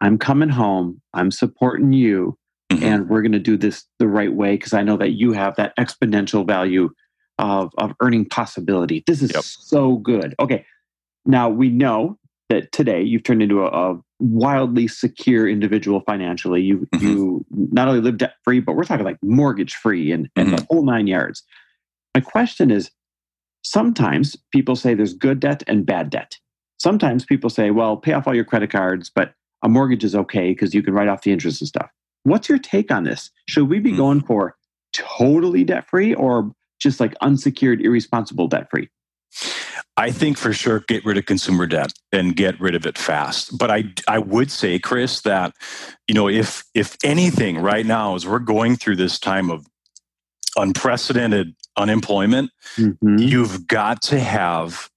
[0.01, 2.37] I'm coming home, I'm supporting you,
[2.71, 2.83] mm-hmm.
[2.83, 5.55] and we're going to do this the right way because I know that you have
[5.55, 6.89] that exponential value
[7.39, 9.03] of, of earning possibility.
[9.07, 9.43] This is yep.
[9.43, 10.35] so good.
[10.39, 10.65] Okay.
[11.25, 12.17] Now we know
[12.49, 16.61] that today you've turned into a, a wildly secure individual financially.
[16.61, 17.07] You mm-hmm.
[17.07, 20.57] you not only live debt free, but we're talking like mortgage free and, and mm-hmm.
[20.57, 21.43] the whole nine yards.
[22.13, 22.91] My question is
[23.65, 26.37] Sometimes people say there's good debt and bad debt.
[26.77, 30.51] Sometimes people say, well, pay off all your credit cards, but a mortgage is okay
[30.51, 31.89] because you can write off the interest and stuff.
[32.23, 33.31] What's your take on this?
[33.47, 33.97] Should we be mm.
[33.97, 34.55] going for
[34.93, 38.87] totally debt free or just like unsecured, irresponsible debt free?
[39.97, 43.57] I think for sure get rid of consumer debt and get rid of it fast.
[43.57, 45.55] But I I would say, Chris, that
[46.07, 49.65] you know if if anything right now as we're going through this time of
[50.57, 53.17] unprecedented unemployment, mm-hmm.
[53.17, 54.89] you've got to have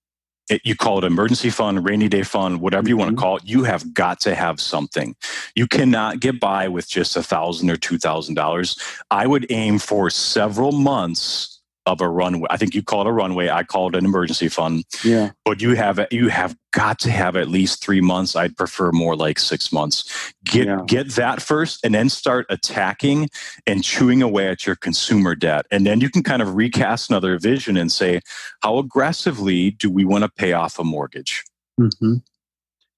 [0.51, 3.05] it, you call it emergency fund, rainy day fund, whatever you mm-hmm.
[3.05, 3.43] want to call it.
[3.45, 5.15] You have got to have something.
[5.55, 8.79] You cannot get by with just a thousand or two thousand dollars.
[9.11, 11.58] I would aim for several months
[11.89, 12.47] of a runway.
[12.51, 13.49] I think you call it a runway.
[13.49, 14.85] I call it an emergency fund.
[15.05, 15.31] Yeah.
[15.45, 18.37] But you have you have got to have at least three months.
[18.37, 20.33] I'd prefer more like six months.
[20.45, 20.81] Get Yeah.
[20.87, 23.31] get that first, and then start attacking
[23.67, 27.39] and chewing away at your consumer debt, and then you can kind of recast another
[27.39, 28.21] vision and say,
[28.63, 31.45] how aggressively do we want to pay off a mortgage?
[31.79, 32.17] hmm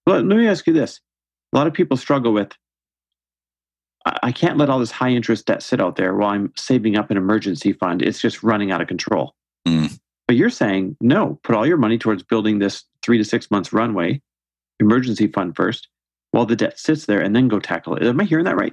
[0.06, 1.00] Let, let me ask you this:
[1.52, 2.52] a lot of people struggle with.
[4.06, 7.10] I can't let all this high interest debt sit out there while I'm saving up
[7.10, 8.00] an emergency fund.
[8.00, 9.34] It's just running out of control.
[9.68, 9.98] Mm.
[10.26, 11.38] But you're saying no.
[11.42, 14.22] Put all your money towards building this three to six months runway,
[14.78, 15.88] emergency fund first,
[16.30, 18.02] while the debt sits there, and then go tackle it.
[18.02, 18.72] Am I hearing that right?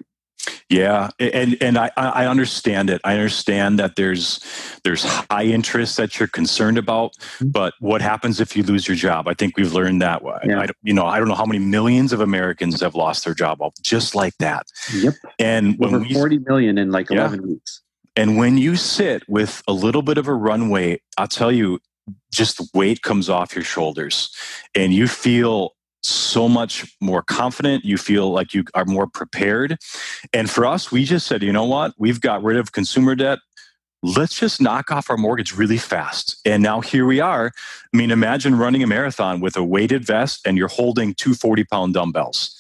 [0.70, 3.00] Yeah, and and I I understand it.
[3.06, 4.40] I understand that there's
[4.84, 7.52] there's high interest that you're concerned about, Mhm.
[7.54, 9.28] but what happens if you lose your job?
[9.28, 10.22] I think we've learned that.
[10.26, 10.60] I, Yeah.
[10.62, 13.60] I you know, I don't know how many millions of Americans have lost their job
[13.82, 14.68] just like that.
[14.94, 15.14] Yep.
[15.40, 17.20] And when Over we forty million in like Yeah.
[17.20, 17.82] eleven weeks.
[18.16, 21.80] and when you sit with a little bit of a runway, I'll tell you,
[22.34, 24.30] just the weight comes off your shoulders,
[24.76, 27.86] and you feel so much more confident.
[27.86, 29.78] You feel like you are more prepared.
[30.34, 31.94] And for us, we just said, you know what?
[31.98, 33.40] We've got rid of consumer debt.
[34.04, 36.38] Let's just knock off our mortgage really fast.
[36.46, 37.52] And now here we are.
[37.94, 41.64] I mean, imagine running a marathon with a weighted vest and you're holding two 40
[41.66, 42.56] pound dumbbells.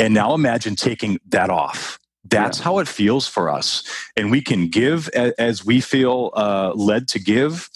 [0.00, 1.98] And now imagine taking that off.
[2.24, 3.82] That's how it feels for us.
[4.16, 7.68] And we can give as we feel uh, led to give.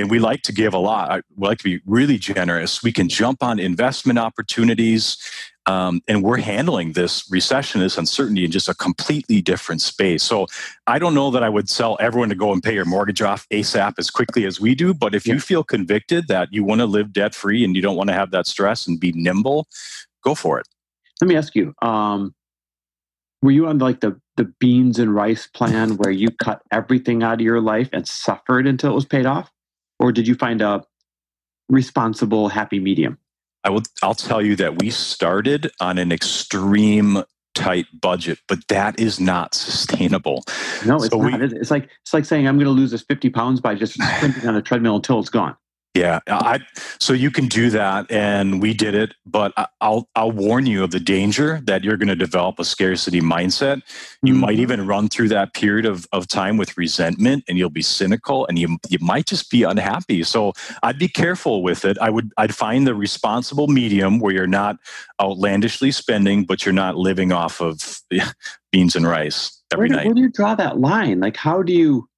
[0.00, 1.22] And we like to give a lot.
[1.36, 2.82] We like to be really generous.
[2.82, 5.18] We can jump on investment opportunities.
[5.66, 10.22] Um, and we're handling this recession, this uncertainty in just a completely different space.
[10.22, 10.46] So
[10.86, 13.46] I don't know that I would sell everyone to go and pay your mortgage off
[13.50, 14.94] ASAP as quickly as we do.
[14.94, 17.96] But if you feel convicted that you want to live debt free and you don't
[17.96, 19.68] want to have that stress and be nimble,
[20.24, 20.66] go for it.
[21.20, 22.34] Let me ask you: um,
[23.42, 27.34] Were you on like the the beans and rice plan where you cut everything out
[27.34, 29.52] of your life and suffered until it was paid off,
[30.00, 30.82] or did you find a
[31.68, 33.18] responsible, happy medium?
[33.62, 33.82] I will.
[34.02, 37.22] I'll tell you that we started on an extreme
[37.54, 40.44] tight budget, but that is not sustainable.
[40.86, 41.42] No, it's So not.
[41.42, 43.94] It's it's like it's like saying I'm going to lose this 50 pounds by just
[44.16, 45.54] sprinting on a treadmill until it's gone.
[45.94, 46.60] Yeah, I.
[47.00, 49.14] So you can do that, and we did it.
[49.26, 53.20] But I'll I'll warn you of the danger that you're going to develop a scarcity
[53.20, 53.82] mindset.
[54.22, 54.60] You might Mhm.
[54.60, 58.58] even run through that period of, of time with resentment, and you'll be cynical, and
[58.58, 60.22] you you might just be unhappy.
[60.22, 60.52] So
[60.84, 61.98] I'd be careful with it.
[62.00, 64.76] I would I'd find the responsible medium where you're not
[65.20, 68.00] outlandishly spending, but you're not living off of
[68.72, 70.06] beans and rice Where every do, night.
[70.06, 71.20] where do you draw that line?
[71.20, 72.08] Like, how do you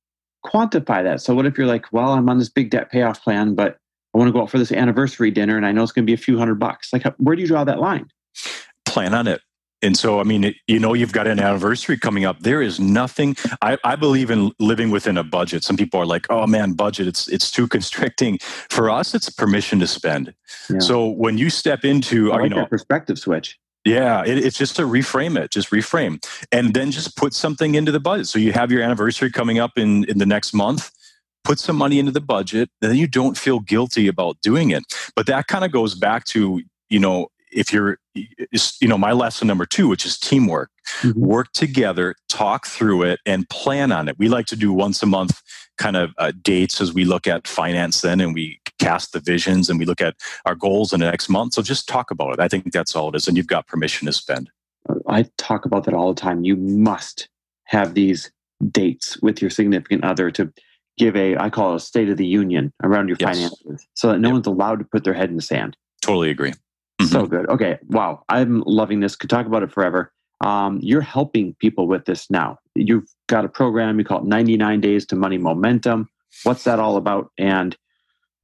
[0.44, 1.20] quantify that?
[1.20, 3.78] So, what if you're like, well, I'm on this big debt payoff plan, but
[4.14, 6.10] I want to go out for this anniversary dinner, and I know it's going to
[6.10, 6.92] be a few hundred bucks.
[6.92, 8.08] Like, where do you draw that line?
[8.92, 9.40] plan on it.
[9.84, 12.38] And so, I mean, you know, you've got an anniversary coming up.
[12.40, 13.34] There is nothing.
[13.62, 15.64] I, I believe in living within a budget.
[15.64, 17.08] Some people are like, "Oh man, budget.
[17.08, 18.38] It's it's too constricting."
[18.70, 20.34] For us, it's permission to spend.
[20.70, 20.78] Yeah.
[20.78, 23.58] So when you step into, I uh, like you know, perspective switch.
[23.84, 25.50] Yeah, it, it's just to reframe it.
[25.50, 28.28] Just reframe, and then just put something into the budget.
[28.28, 30.90] So you have your anniversary coming up in in the next month.
[31.44, 34.84] Put some money into the budget, then you don't feel guilty about doing it.
[35.16, 39.48] But that kind of goes back to you know if you're you know my lesson
[39.48, 40.70] number two, which is teamwork.
[41.02, 41.14] Mhm.
[41.14, 44.18] Work together, talk through it, and plan on it.
[44.18, 45.40] We like to do once a month
[45.78, 49.70] kind of uh, dates as we look at finance then and we cast the visions
[49.70, 50.14] and we look at
[50.46, 53.08] our goals in the next month so just talk about it i think that's all
[53.08, 54.50] it is and you've got permission to spend
[55.06, 56.42] I talk about that all the time.
[56.44, 57.28] You must
[57.66, 58.32] have these
[58.72, 60.52] dates with your significant other to
[60.98, 63.28] give a, I call it a state of the union around your Yes.
[63.28, 64.32] finances so that no Yep.
[64.32, 65.76] one's allowed to put their head in the sand.
[66.00, 66.52] totally agree
[67.00, 67.06] Mhm.
[67.12, 67.48] So good.
[67.48, 67.78] Okay.
[67.90, 68.24] Wow.
[68.28, 69.14] I'm loving this.
[69.14, 70.12] Could talk about it forever.
[70.40, 72.58] Um, you're helping people with this now.
[72.74, 74.00] You've got a program.
[74.00, 76.08] You call it 99 Days to Money Momentum.
[76.42, 77.30] What's that all about?
[77.38, 77.76] And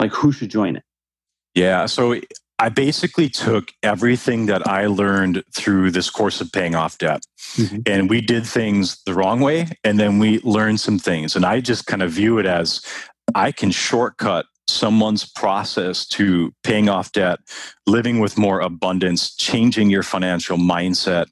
[0.00, 0.82] like, who should join it?
[1.54, 1.86] Yeah.
[1.86, 2.20] So
[2.58, 7.22] I basically took everything that I learned through this course of paying off debt
[7.56, 7.82] Mhm.
[7.86, 11.36] and we did things the wrong way and then we learned some things.
[11.36, 12.80] And I just kind of view it as
[13.34, 17.38] I can shortcut someone's process to paying off debt,
[17.86, 21.26] living with more abundance, changing your financial mindset,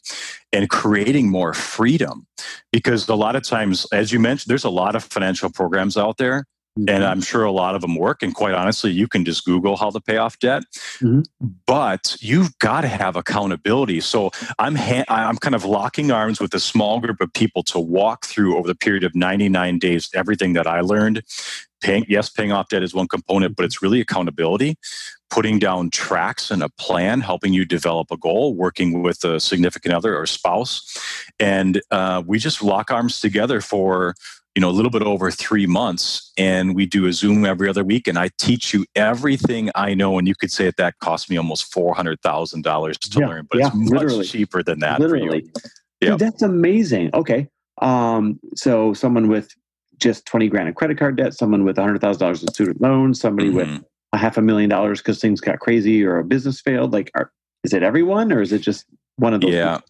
[0.52, 2.26] and creating more freedom.
[2.72, 6.16] Because a lot of times, as you mentioned, there's a lot of financial programs out
[6.16, 6.46] there
[6.76, 8.22] and I'm sure a lot of them work.
[8.22, 10.64] And quite honestly, you can just Google how to pay off debt.
[11.00, 11.24] Mhm.
[11.66, 14.00] But you've got to have accountability.
[14.00, 17.78] So I'm ha- I'm kind of locking arms with a small group of people to
[17.78, 21.22] walk through over the period of 99 days everything that I learned.
[21.82, 24.76] Paying yes, paying off debt is one component, but it's really accountability.
[25.28, 29.92] Putting down tracks and a plan, helping you develop a goal, working with a significant
[29.92, 30.96] other or spouse,
[31.40, 34.14] and uh, we just lock arms together for
[34.56, 36.32] you know, a little bit over three months.
[36.38, 38.08] And we do a Zoom every other week.
[38.08, 40.18] And I teach you everything I know.
[40.18, 43.66] And you could say that that cost me almost $400,000 to Yeah, learn, but yeah,
[43.66, 44.24] it's much literally.
[44.24, 44.96] cheaper than that.
[44.96, 45.12] for you.
[45.12, 45.50] Literally.
[46.00, 47.10] Dude, that's amazing.
[47.12, 47.48] Okay.
[47.82, 49.50] Um, so someone with
[49.98, 53.68] just 20 grand in credit card debt, someone with $100,000 in student loans, somebody with
[53.68, 53.84] Mhm.
[54.14, 56.94] a half a million dollars because things got crazy or a business failed.
[56.94, 57.30] Like, are,
[57.62, 59.52] is it everyone or is it just one of those?
[59.52, 59.76] Yeah.
[59.76, 59.80] I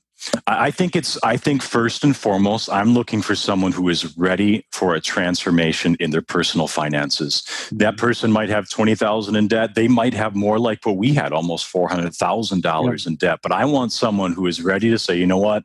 [0.46, 4.66] I think it's, I think first and foremost, I'm looking for someone who is ready
[4.72, 7.44] for a transformation in their personal finances.
[7.72, 8.06] That mm-hmm.
[8.06, 9.74] person might have 20,000 in debt.
[9.74, 13.40] They might have more like what we had, almost $400,000 in debt.
[13.42, 15.64] But I want someone who is ready to say, you know what?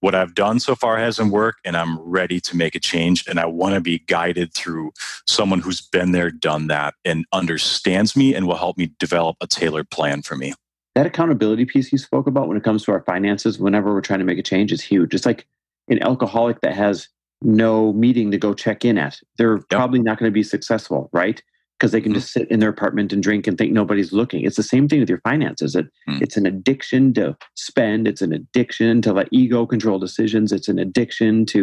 [0.00, 3.26] What I've done so far hasn't worked, and I'm ready to make a change.
[3.26, 4.92] And I want to be guided through
[5.26, 9.46] someone who's been there, done that, and understands me and will help me develop a
[9.46, 10.52] tailored plan for me.
[10.94, 14.20] That accountability piece you spoke about when it comes to our finances, whenever we're trying
[14.20, 15.14] to make a change, is huge.
[15.14, 15.46] It's like
[15.88, 17.08] an alcoholic that has
[17.42, 19.20] no meeting to go check in at.
[19.36, 21.42] They're probably not going to be successful, right?
[21.78, 22.16] Because they can Mhm.
[22.16, 24.44] just sit in their apartment and drink and think nobody's looking.
[24.44, 25.74] It's the same thing with your finances.
[25.74, 26.22] It, Mm.
[26.22, 28.06] It's an addiction to spend.
[28.06, 30.52] It's an addiction to let ego control decisions.
[30.52, 31.58] It's an addiction to,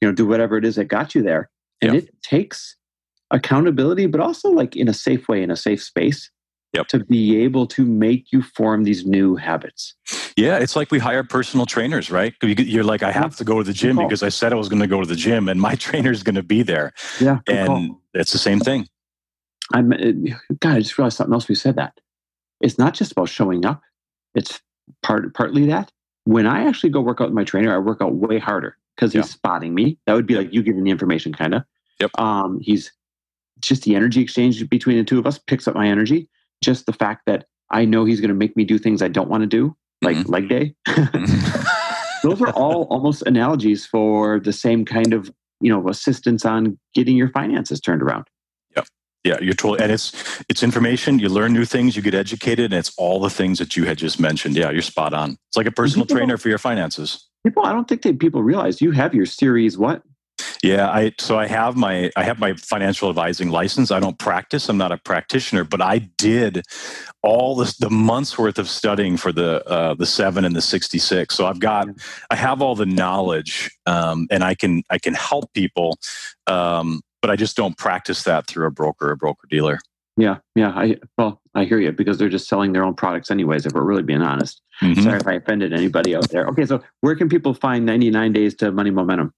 [0.00, 1.50] you know, do whatever it is that got you there.
[1.82, 1.98] And Yeah.
[1.98, 2.76] it takes
[3.30, 6.30] accountability, but also like in a safe way, in a safe space
[6.72, 6.86] Yep.
[6.88, 9.94] to be able to make you form these new habits.
[10.36, 12.32] Yeah, it's like we hire personal trainers, right?
[12.42, 14.68] You- You're like, I have to go to the gym because I said I was
[14.68, 17.40] going to go to the gym, and my trainer is going to be there, Yeah.
[17.48, 18.86] and it's the same thing.
[19.74, 21.98] I'm, uh, God, I just realized something else we said that.
[22.60, 23.82] It's not just about showing up.
[24.34, 24.60] It's
[25.02, 25.90] part partly that.
[26.24, 29.12] When I actually go work out with my trainer, I work out way harder because
[29.12, 29.30] he's Yeah.
[29.32, 29.98] spotting me.
[30.06, 31.62] That would be like you giving the information, kind of.
[32.00, 32.10] Yep.
[32.18, 32.92] Um, he's
[33.60, 36.28] just the energy exchange between the two of us picks up my energy.
[36.62, 39.28] Just the fact that I know he's going to make me do things I don't
[39.28, 40.28] want to do, like Mhm.
[40.28, 40.74] leg day.
[42.22, 45.30] Those are all almost analogies for the same kind of
[45.62, 48.26] you know assistance on getting your finances turned around.
[48.76, 48.82] Yeah,
[49.24, 50.12] yeah, you're totally, and it's
[50.48, 51.18] it's information.
[51.18, 53.96] You learn new things, you get educated, and it's all the things that you had
[53.98, 54.56] just mentioned.
[54.56, 55.38] Yeah, you're spot on.
[55.48, 57.26] It's like a personal people- trainer for your finances.
[57.46, 59.78] People, I don't think that people realize you have your series.
[59.78, 60.02] What?
[60.62, 63.90] Yeah, I so I have my I have my financial advising license.
[63.90, 64.68] I don't practice.
[64.68, 66.64] I'm not a practitioner, but I did
[67.22, 70.98] all this the months worth of studying for the uh, the seven and the sixty
[70.98, 71.34] six.
[71.34, 71.88] So I've got
[72.30, 75.98] I have all the knowledge, um, and I can I can help people,
[76.46, 79.78] um, but I just don't practice that through a broker or broker dealer.
[80.18, 80.72] Yeah, yeah.
[80.76, 83.64] I well, I hear you because they're just selling their own products anyways.
[83.64, 84.60] If we're really being honest.
[84.82, 85.02] Mhm.
[85.02, 86.46] Sorry if I offended anybody out there.
[86.48, 89.32] Okay, so where can people find 99 days to money momentum?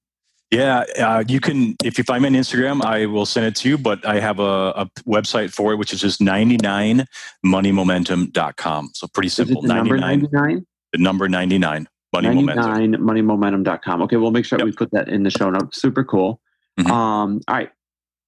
[0.52, 1.74] Yeah, uh, you can.
[1.82, 3.78] If you find me on Instagram, I will send it to you.
[3.78, 8.90] But I have a, a website for it, which is just 99moneymomentum.com.
[8.92, 9.62] So pretty Is it simple.
[9.62, 10.66] the number 99?
[10.92, 14.02] the number 99 money momentum 99 moneymomentum.com.
[14.02, 14.66] Okay, we'll make sure Yep.
[14.66, 15.80] we put that in the show notes.
[15.80, 16.38] Super cool.
[16.78, 16.90] Mhm.
[16.90, 17.70] Um, all right.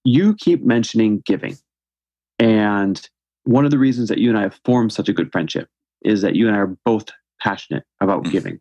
[0.05, 1.59] You keep mentioning giving.
[2.39, 3.07] And
[3.45, 5.69] one of the reasons that you and I have formed such a good friendship
[6.03, 7.11] is that you and I are both
[7.43, 8.31] passionate about Mhm.
[8.31, 8.61] giving.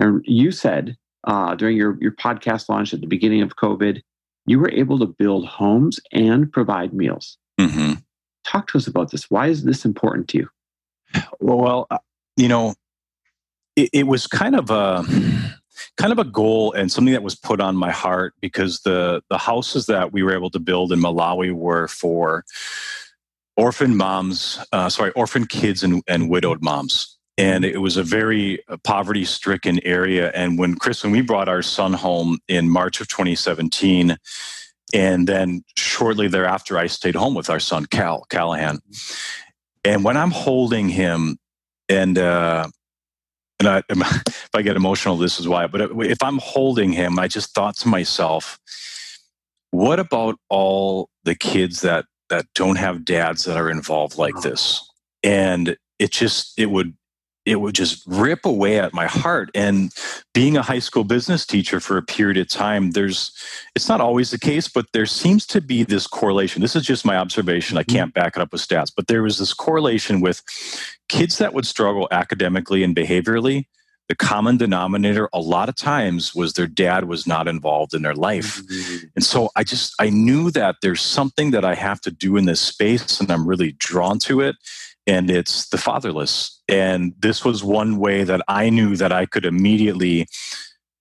[0.00, 4.00] And you said uh, during your, your podcast launch at the beginning of COVID,
[4.46, 7.38] you were able to build homes and provide meals.
[7.58, 7.94] hmm
[8.44, 9.30] Talk to us about this.
[9.30, 10.48] Why is this important to you?
[11.40, 11.98] well, well uh,
[12.36, 12.74] you know
[13.76, 15.04] it, it was kind of a
[15.96, 19.38] kind of a goal and something that was put on my heart because the the
[19.38, 22.44] houses that we were able to build in malawi were for
[23.56, 28.60] orphan moms uh, sorry orphan kids and, and widowed moms and it was a very
[28.84, 33.08] poverty stricken area and when chris when we brought our son home in march of
[33.08, 34.16] 2017
[34.92, 38.78] and then shortly thereafter i stayed home with our son cal callahan
[39.84, 41.36] and when i'm holding him
[41.88, 42.66] and uh
[43.60, 45.66] and I, if I get emotional, this is why.
[45.66, 48.58] But if I'm holding him, I just thought to myself,
[49.70, 54.86] what about all the kids that that don't have dads that are involved like this?
[55.22, 56.94] And it just it would
[57.46, 59.50] it would just rip away at my heart.
[59.54, 59.92] And
[60.32, 63.32] being a high school business teacher for a period of time, there's
[63.74, 66.62] it's not always the case, but there seems to be this correlation.
[66.62, 67.76] This is just my observation.
[67.76, 67.96] I mm-hmm.
[67.96, 70.42] can't back it up with stats, but there was this correlation with
[71.08, 73.66] kids that would struggle academically and behaviorally.
[74.08, 78.14] The common denominator a lot of times was their dad was not involved in their
[78.14, 78.62] life.
[78.62, 79.06] Mm-hmm.
[79.16, 82.44] And so I just I knew that there's something that I have to do in
[82.44, 84.56] this space and I'm really drawn to it
[85.06, 86.60] and it's the fatherless.
[86.68, 90.26] And this was one way that I knew that I could immediately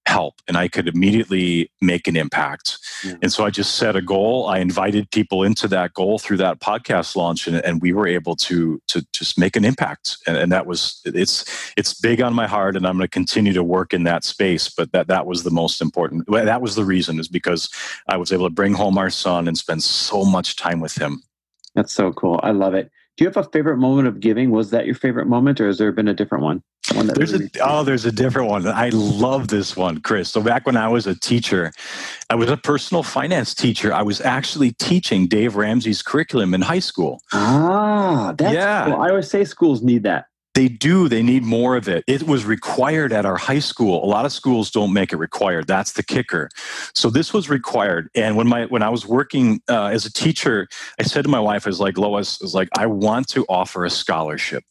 [0.05, 2.77] help and I could immediately make an impact.
[3.05, 3.15] Yeah.
[3.21, 4.47] And so I just set a goal.
[4.47, 8.35] I invited people into that goal through that podcast launch and, and we were able
[8.37, 10.17] to to just make an impact.
[10.27, 11.45] And, and that was it's
[11.77, 14.69] it's big on my heart and I'm going to continue to work in that space.
[14.69, 16.25] But that that was the most important.
[16.27, 17.69] That was the reason is because
[18.08, 21.23] I was able to bring home our son and spend so much time with him.
[21.75, 22.39] That's so cool.
[22.43, 22.91] I love it.
[23.15, 24.49] Do you have a favorite moment of giving?
[24.49, 26.63] Was that your favorite moment, or has there been a different one?
[26.93, 28.67] one there's a, oh, there's a different one.
[28.67, 30.31] I love this one, Chris.
[30.31, 31.71] So back when I was a teacher,
[32.31, 33.93] I was a personal finance teacher.
[33.93, 37.21] I was actually teaching Dave Ramsey's curriculum in high school.
[37.33, 38.85] Ah, that's yeah.
[38.85, 38.95] Cool.
[38.95, 40.25] I always say schools need that.
[40.54, 41.10] They do.
[41.10, 42.04] They need more of it.
[42.08, 44.04] It was required at our high school.
[44.04, 45.65] A lot of schools don't make it required.
[45.67, 46.49] That's the kicker.
[46.93, 48.10] So this was required.
[48.13, 50.67] And when my when I was working uh, as a teacher,
[50.99, 53.45] I said to my wife, "I was like Lois, I was like, I want to
[53.49, 54.63] offer a scholarship,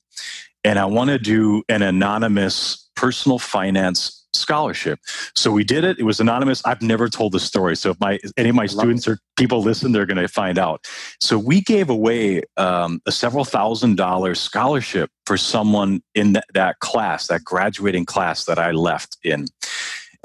[0.62, 5.00] and I want to do an anonymous personal finance scholarship.
[5.34, 5.98] So we did it.
[5.98, 6.64] It was anonymous.
[6.64, 7.76] I've never told the story.
[7.76, 10.86] So if my any of my students or people listen, they're going to find out.
[11.20, 16.80] So we gave away um, a several thousand dollar scholarship for someone in that, that
[16.80, 19.46] class, that graduating class that I left in.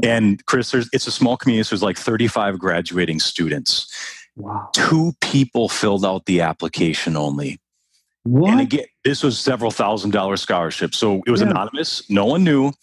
[0.03, 1.63] And Chris, it's a small community.
[1.63, 3.91] So there's like 35 graduating students.
[4.35, 4.69] Wow.
[4.73, 7.59] Two people filled out the application only.
[8.23, 8.51] What?
[8.51, 10.93] And again, this was several thousand dollar scholarship.
[10.93, 11.49] So it was yeah.
[11.49, 12.07] anonymous.
[12.09, 12.73] No one knew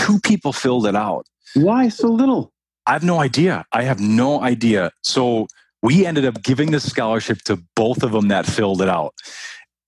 [0.00, 1.26] two people filled it out.
[1.54, 2.52] Why so little?
[2.86, 3.64] I have no idea.
[3.72, 4.90] I have no idea.
[5.02, 5.46] So
[5.82, 9.14] we ended up giving the scholarship to both of them that filled it out.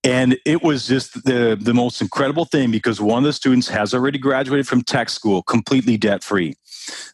[0.05, 3.95] And it was just the, the most incredible thing because one of the students has
[3.95, 6.55] already graduated from tech school completely debt free.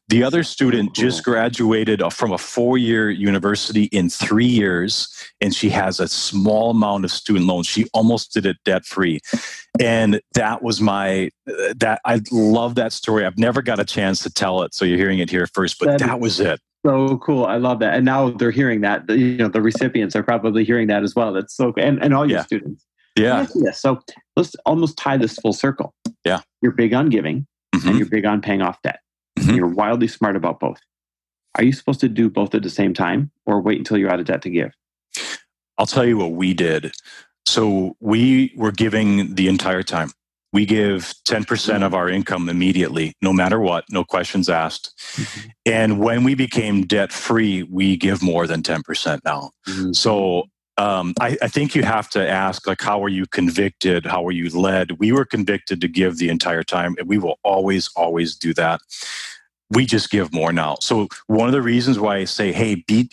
[0.08, 5.08] The other student just graduated from a four year university in three years,
[5.40, 7.66] and she has a small amount of student loans.
[7.66, 9.20] She almost did it debt free.
[9.80, 13.26] And that was my, that I love that story.
[13.26, 14.74] I've never got a chance to tell it.
[14.74, 16.60] So you're hearing it here first, but that, that was it.
[16.86, 17.44] So cool.
[17.44, 17.94] I love that.
[17.94, 19.08] And now they're hearing that.
[19.10, 21.32] You know, the recipients are probably hearing that as well.
[21.32, 22.44] That's so and, and all your yeah.
[22.44, 22.84] students.
[23.16, 23.46] Yeah.
[23.72, 24.00] So
[24.36, 25.92] let's almost tie this full circle.
[26.24, 26.40] Yeah.
[26.62, 27.88] You're big on giving mm-hmm.
[27.88, 29.00] and you're big on paying off debt.
[29.48, 29.56] Mm-hmm.
[29.56, 30.80] You're wildly smart about both.
[31.56, 34.20] Are you supposed to do both at the same time or wait until you're out
[34.20, 34.72] of debt to give?
[35.76, 36.92] I'll tell you what we did.
[37.46, 40.10] So we were giving the entire time.
[40.52, 41.82] We give 10% mm-hmm.
[41.82, 44.92] of our income immediately, no matter what, no questions asked.
[45.14, 45.48] Mm-hmm.
[45.66, 49.50] And when we became debt free, we give more than 10% now.
[49.66, 49.92] Mm-hmm.
[49.92, 50.44] So
[50.78, 54.06] um, I, I, think you have to ask, like, how were you convicted?
[54.06, 55.00] How were you led?
[55.00, 58.80] We were convicted to give the entire time, and we will always, always do that.
[59.70, 60.76] We just give more now.
[60.80, 63.10] So one of the reasons why I say, hey, be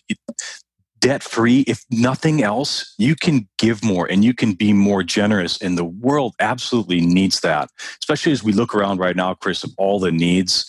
[1.00, 1.62] debt free.
[1.68, 5.62] If nothing else, you can give more and you can be more generous.
[5.62, 9.72] And the world absolutely needs that, especially as we look around right now, Chris, of
[9.78, 10.66] all the needs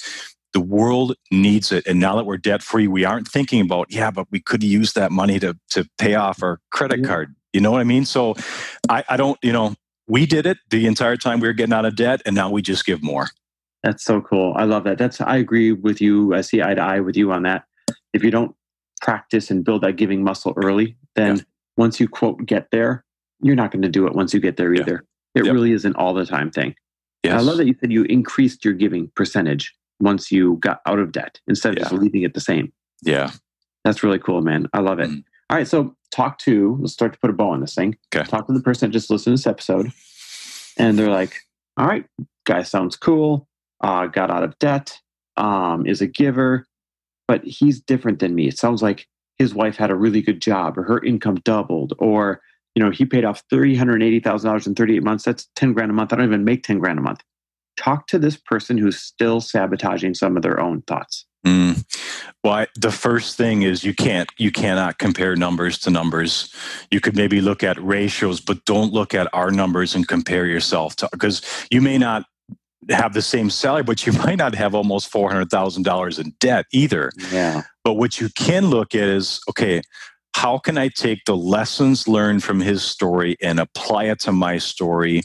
[0.57, 1.87] the world needs it.
[1.87, 4.95] And now that we're debt free, we aren't thinking about, yeah, but we could use
[4.95, 7.07] that money to, to pay off our credit yeah.
[7.07, 7.37] card.
[7.53, 8.07] You know what I mean?
[8.07, 8.37] So
[8.89, 9.74] I, I don't, you know,
[10.09, 12.62] we did it the entire time we were getting out of debt and now we
[12.62, 13.28] just give more.
[13.87, 14.53] That's so cool.
[14.57, 14.99] I love that.
[14.99, 16.34] That's, I agree with you.
[16.34, 17.66] I see eye to eye with you on that.
[18.12, 18.53] If you don't
[19.01, 21.43] practice and build that giving muscle early, then yeah.
[21.76, 23.05] once you quote get there,
[23.41, 25.05] you're not going to do it once you get there either.
[25.37, 25.43] Yeah.
[25.43, 25.55] It yep.
[25.55, 26.74] really is an all the time thing.
[27.22, 27.34] Yes.
[27.34, 31.12] I love that you said you increased your giving percentage once you got out of
[31.12, 31.84] debt instead of yeah.
[31.84, 32.72] just leaving it the same.
[33.03, 33.30] Yeah.
[33.84, 34.66] That's really cool, man.
[34.72, 35.11] I love it.
[35.11, 35.22] Mm.
[35.49, 35.68] All right.
[35.68, 37.97] So talk to, let's start to put a bow on this thing.
[38.12, 38.28] Okay.
[38.28, 39.93] Talk to the person that just listened to this episode.
[40.76, 41.37] And they're like,
[41.76, 42.05] all right,
[42.45, 43.47] guy sounds cool.
[43.81, 44.99] Uh, got out of debt,
[45.37, 46.66] um, is a giver,
[47.29, 48.49] but he's different than me.
[48.49, 49.07] It sounds like
[49.39, 52.41] his wife had a really good job or her income doubled or,
[52.74, 55.24] you know, he paid off $380,000 in 38 months.
[55.24, 56.12] That's 10 grand a month.
[56.12, 57.20] I don't even make 10 grand a month
[57.77, 61.85] talk to this person who's still sabotaging some of their own thoughts mm.
[62.43, 66.55] well the first thing is you can't you cannot compare numbers to numbers
[66.91, 70.97] you could maybe look at ratios but don't look at our numbers and compare yourself
[70.97, 72.24] to because you may not
[72.91, 77.11] have the same salary but you might not have almost $400000 in debt either.
[77.30, 77.62] Yeah.
[77.84, 79.82] But what you can look at is okay
[80.34, 84.59] how can I take the lessons learned from his story and apply it to my
[84.59, 85.22] story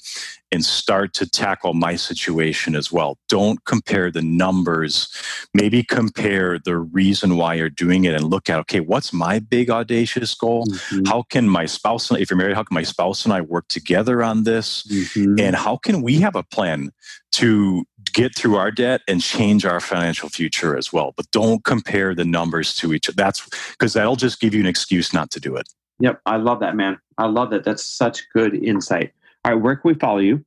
[0.52, 3.18] and start to tackle my situation as well.
[3.30, 5.08] Don't compare the numbers.
[5.54, 9.70] Maybe compare the reason why you're doing it and look at, okay, what's my big
[9.70, 10.66] audacious goal?
[10.66, 11.06] Mm-hmm.
[11.06, 14.22] How can my spouse, if you're married, how can my spouse and I work together
[14.22, 14.84] on this?
[14.84, 15.40] Mm-hmm.
[15.40, 16.92] And how can we have a plan
[17.34, 21.14] to get through our debt and change our financial future as well?
[21.16, 23.16] But don't compare the numbers to each other.
[23.16, 25.70] That's because that'll just give you an excuse not to do it.
[26.00, 26.20] Yep.
[26.26, 26.98] I love that, man.
[27.18, 27.64] I love that.
[27.64, 29.14] That's such good insight.
[29.44, 30.46] All right, where can we follow you?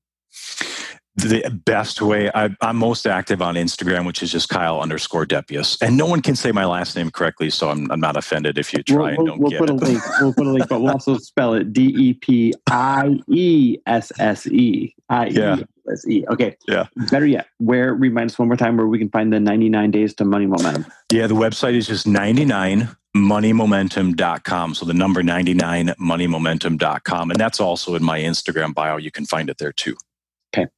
[1.16, 5.80] the best way I, am most active on Instagram, which is just Kyle underscore Depiesse,
[5.80, 8.72] and no one can say my last name correctly, so I'm, I'm not offended if
[8.72, 9.72] you try we'll, and don't we'll get put it.
[9.72, 10.02] A link.
[10.20, 12.52] We'll put a link, but we'll also spell it D E P
[15.88, 16.24] I E S S E I E S E.
[16.32, 16.56] Okay.
[16.66, 16.86] Yeah.
[17.10, 20.14] Better yet, where remind us one more time where we can find the 99 days
[20.14, 20.86] to money momentum.
[21.12, 24.74] Yeah, the website is just 99moneymomentum.com.
[24.74, 28.96] So the number 99moneymomentum.com, and that's also in my Instagram bio.
[28.96, 29.96] You can find it there too.
[30.54, 30.68] Okay.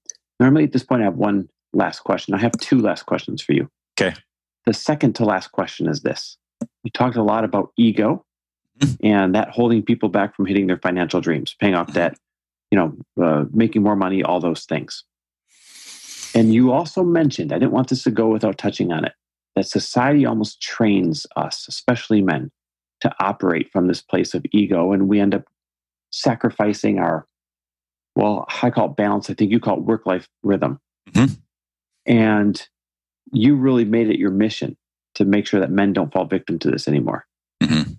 [0.40, 2.34] Normally, at this point, I have one last question.
[2.34, 3.70] I have two last questions for you.
[4.00, 4.16] Okay.
[4.66, 6.36] The second to last question is this
[6.82, 8.24] You talked a lot about ego
[8.80, 9.06] mm-hmm.
[9.06, 11.94] and that holding people back from hitting their financial dreams, paying off mm-hmm.
[11.94, 12.18] debt,
[12.70, 15.04] you know, uh, making more money, all those things.
[16.34, 19.12] And you also mentioned, I didn't want this to go without touching on it,
[19.54, 22.50] that society almost trains us, especially men,
[23.00, 24.92] to operate from this place of ego.
[24.92, 25.44] And we end up
[26.10, 27.26] sacrificing our
[28.16, 29.28] well, I call it balance.
[29.30, 30.80] I think you call it work life rhythm.
[31.10, 31.34] Mm-hmm.
[32.06, 32.68] And
[33.30, 34.76] you really made it your mission
[35.16, 37.26] to make sure that men don't fall victim to this anymore.
[37.62, 37.92] Mm-hmm.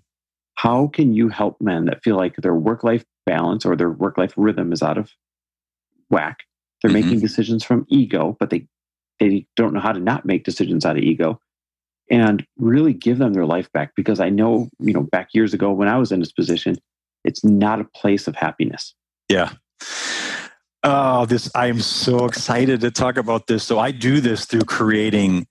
[0.54, 4.16] How can you help men that feel like their work life balance or their work
[4.18, 5.10] life rhythm is out of
[6.10, 6.38] whack?
[6.80, 7.04] They're Mhm.
[7.04, 8.66] making decisions from ego, but they,
[9.20, 11.40] they don't know how to not make decisions out of ego
[12.10, 13.94] and really give them their life back.
[13.94, 16.76] Because I know, you know, back years ago when I was in this position,
[17.24, 18.94] it's not a place of happiness.
[19.28, 19.50] Yeah.
[20.84, 23.64] Oh, this I am so excited to talk about this.
[23.64, 25.46] So I do this through creating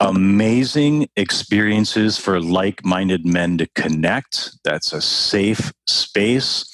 [0.00, 4.56] amazing experiences for like-minded men to connect.
[4.64, 6.64] That's a safe space.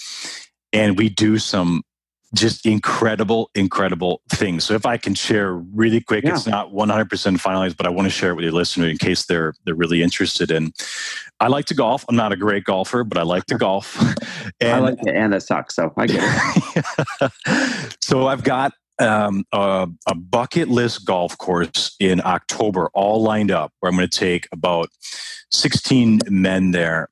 [0.75, 1.83] And we do some
[2.35, 4.65] just incredible, incredible things.
[4.65, 6.35] So if I can share really quick, Yeah.
[6.35, 9.25] it's not 100% finalized, but I want to share it with your listener in case
[9.27, 10.73] they're they're really interested in.
[11.41, 12.05] I like to golf.
[12.09, 13.97] I'm not a great golfer, but I like to golf.
[14.63, 15.77] I like it, and it sucks.
[15.77, 16.23] So I get
[17.21, 17.95] it.
[18.01, 23.73] so I've got um, a, a bucket list golf course in October, all lined up,
[23.81, 24.89] where I'm going to take about
[25.51, 27.09] 16 men there.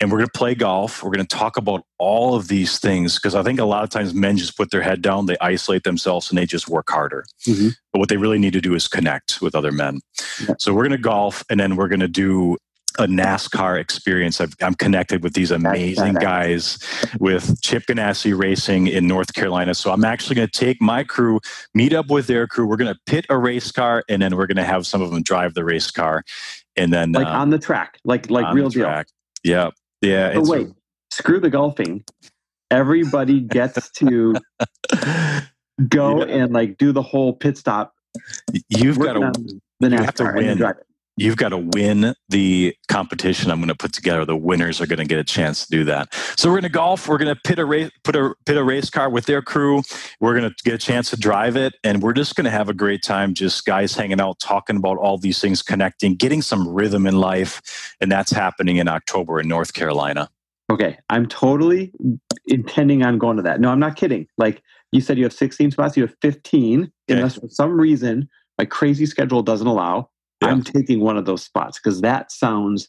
[0.00, 1.02] And we're going to play golf.
[1.02, 3.90] We're going to talk about all of these things because I think a lot of
[3.90, 7.24] times men just put their head down, they isolate themselves, and they just work harder.
[7.46, 7.74] Mhm.
[7.92, 10.00] But what they really need to do is connect with other men.
[10.40, 10.54] Yeah.
[10.58, 12.56] So we're going to golf, and then we're going to do
[12.98, 14.40] a NASCAR experience.
[14.40, 16.78] I've, I'm connected with these amazing guys
[17.20, 19.74] with Chip Ganassi Racing in North Carolina.
[19.74, 21.38] So I'm actually going to take my crew,
[21.74, 22.66] meet up with their crew.
[22.66, 25.10] We're going to pit a race car, and then we're going to have some of
[25.10, 26.24] them drive the race car,
[26.76, 28.84] and then like uh, on the track, like like real deal.
[28.84, 29.06] track.
[29.44, 29.70] Yeah,
[30.02, 30.34] yeah.
[30.34, 30.68] But wait,
[31.12, 32.04] screw the golfing.
[32.70, 34.40] Everybody gets to
[35.88, 36.24] go Yeah.
[36.24, 37.94] and like do the whole pit stop.
[38.68, 39.32] you've got to on
[39.80, 40.58] the you have to then win.
[41.18, 44.24] You've got to win the competition I'm going to put together.
[44.24, 46.12] The winners are going to get a chance to do that.
[46.36, 47.08] So we're going to golf.
[47.08, 49.82] We're going to pit a race, put a pit a race car with their crew.
[50.20, 52.68] We're going to get a chance to drive it, and we're just going to have
[52.68, 53.34] a great time.
[53.34, 57.94] Just guys hanging out, talking about all these things, connecting, getting some rhythm in life,
[58.00, 60.30] and that's happening in October in North Carolina.
[60.70, 61.92] Okay, I'm totally
[62.46, 63.60] intending on going to that.
[63.60, 64.26] No, I'm not kidding.
[64.36, 64.62] Like
[64.92, 65.96] you said, you have 16 spots.
[65.96, 66.90] You have 15, Okay.
[67.08, 70.10] unless for some reason my crazy schedule doesn't allow.
[70.42, 70.48] Yeah.
[70.48, 72.88] I'm taking one of those spots because that sounds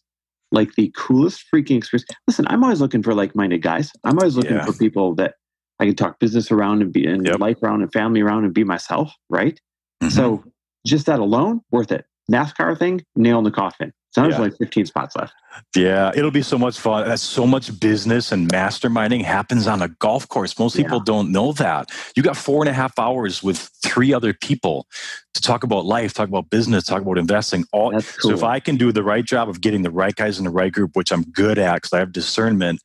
[0.52, 2.08] like the coolest freaking experience.
[2.28, 3.92] Listen, I'm always looking for like-minded guys.
[4.04, 4.66] I'm always looking Yeah.
[4.66, 5.36] for people that
[5.80, 7.40] I can talk business around and be and Yep.
[7.40, 9.14] life around and family around and be myself.
[9.30, 9.60] Right.
[10.04, 10.12] Mhm.
[10.12, 10.44] So
[10.86, 12.06] just that alone, worth it.
[12.32, 13.92] NASCAR thing, nail in the coffin.
[14.12, 14.40] So there's Yeah.
[14.40, 15.34] only 15 spots left.
[15.76, 17.08] Yeah, it'll be so much fun.
[17.08, 20.58] That's so much business and masterminding happens on a golf course.
[20.58, 20.84] Most Yeah.
[20.84, 21.92] people don't know that.
[22.16, 24.88] You got four and a half hours with three other people
[25.34, 27.66] to talk about life, talk about business, talk about investing.
[27.72, 30.40] All That's so if I can do the right job of getting the right guys
[30.40, 32.82] in the right group, which I'm good at because I have discernment,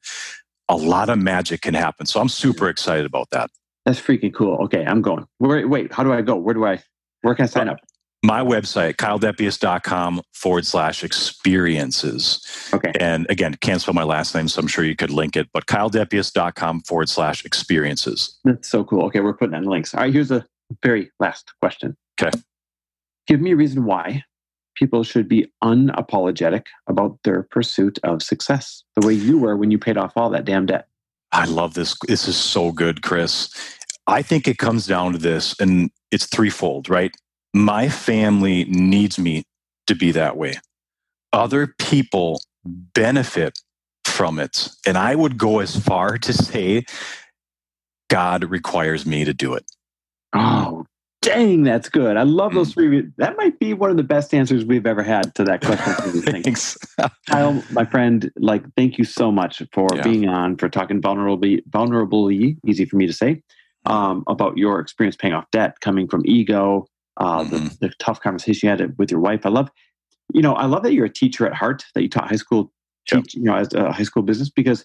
[0.68, 2.07] a lot of magic can happen.
[2.07, 3.51] So I'm super excited about that.
[3.87, 4.57] That's freaking cool.
[4.64, 5.27] Okay, I'm going.
[5.41, 6.37] Wait, wait, how do I go?
[6.37, 6.83] Where do I
[7.22, 7.79] where can I sign uh, up?
[8.25, 12.70] My website, kyledepiesse.com forward slash experiences.
[12.72, 12.91] Okay.
[12.99, 15.66] And again, can't spell my last name, so I'm sure you could link it, but
[15.66, 18.39] kyledepiesse.com forward slash experiences.
[18.43, 19.05] That's so cool.
[19.05, 19.93] Okay, we're putting in links.
[19.93, 20.47] All right, here's a
[20.83, 21.99] very last question.
[22.18, 22.31] Okay.
[23.27, 24.25] Give me a reason why
[24.75, 29.79] people should be unapologetic about their pursuit of success, the way you were when you
[29.79, 30.89] paid off all that damn debt.
[31.33, 31.95] I love this.
[32.09, 33.51] This is so good, Chris.
[34.07, 37.14] I think it comes down to this, and it's threefold, right?
[37.55, 39.44] My family needs me
[39.88, 40.57] to be that way.
[41.32, 43.61] Other people benefit
[44.07, 44.70] from it.
[44.86, 46.84] And I would go as far to say
[48.11, 49.64] God requires me to do it.
[50.34, 50.86] Oh,
[51.22, 52.16] dang, that's good.
[52.16, 53.05] I love those three.
[53.18, 56.22] That might be one of the best answers we've ever had to that question.
[56.30, 56.78] Thanks.
[57.30, 60.02] Kyle, my friend, like, thank you so much for Yeah.
[60.05, 63.42] being on, for talking vulnerably, vulnerably, easy for me to say.
[63.86, 66.86] um, about your experience paying off debt, coming from ego,
[67.17, 67.51] uh, mm-hmm.
[67.51, 69.47] the, the, tough conversation you had with your wife.
[69.47, 69.71] I love,
[70.33, 72.73] you know, I love that you're a teacher at heart, that you taught high school,
[73.09, 74.85] teach, you know, as a high school business because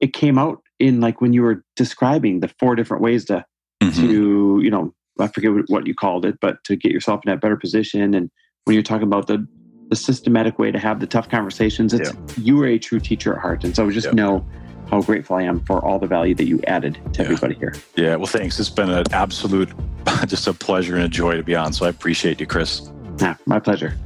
[0.00, 3.44] it came out in like when you were describing the four different ways to,
[3.82, 4.00] mm-hmm.
[4.00, 7.40] to you know, I forget what you called it, but to get yourself in that
[7.40, 8.14] better position.
[8.14, 8.30] And
[8.64, 9.46] when you're talking about the
[9.90, 13.40] the systematic way to have the tough conversations, it's you are a true teacher at
[13.40, 13.64] heart.
[13.64, 14.44] And so just know
[14.90, 17.24] how grateful I am for all the value that you added to yeah.
[17.24, 17.74] everybody here.
[17.96, 18.58] Yeah, well, thanks.
[18.60, 19.70] It's been an absolute,
[20.26, 21.72] just a pleasure and a joy to be on.
[21.72, 22.90] So I appreciate you, Chris.
[23.20, 23.96] Yeah, my pleasure.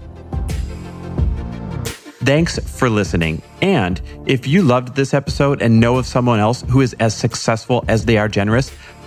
[2.20, 3.41] Thanks for listening.
[3.62, 7.85] And if you loved this episode and know of someone else who is as successful
[7.89, 8.70] as they are generous,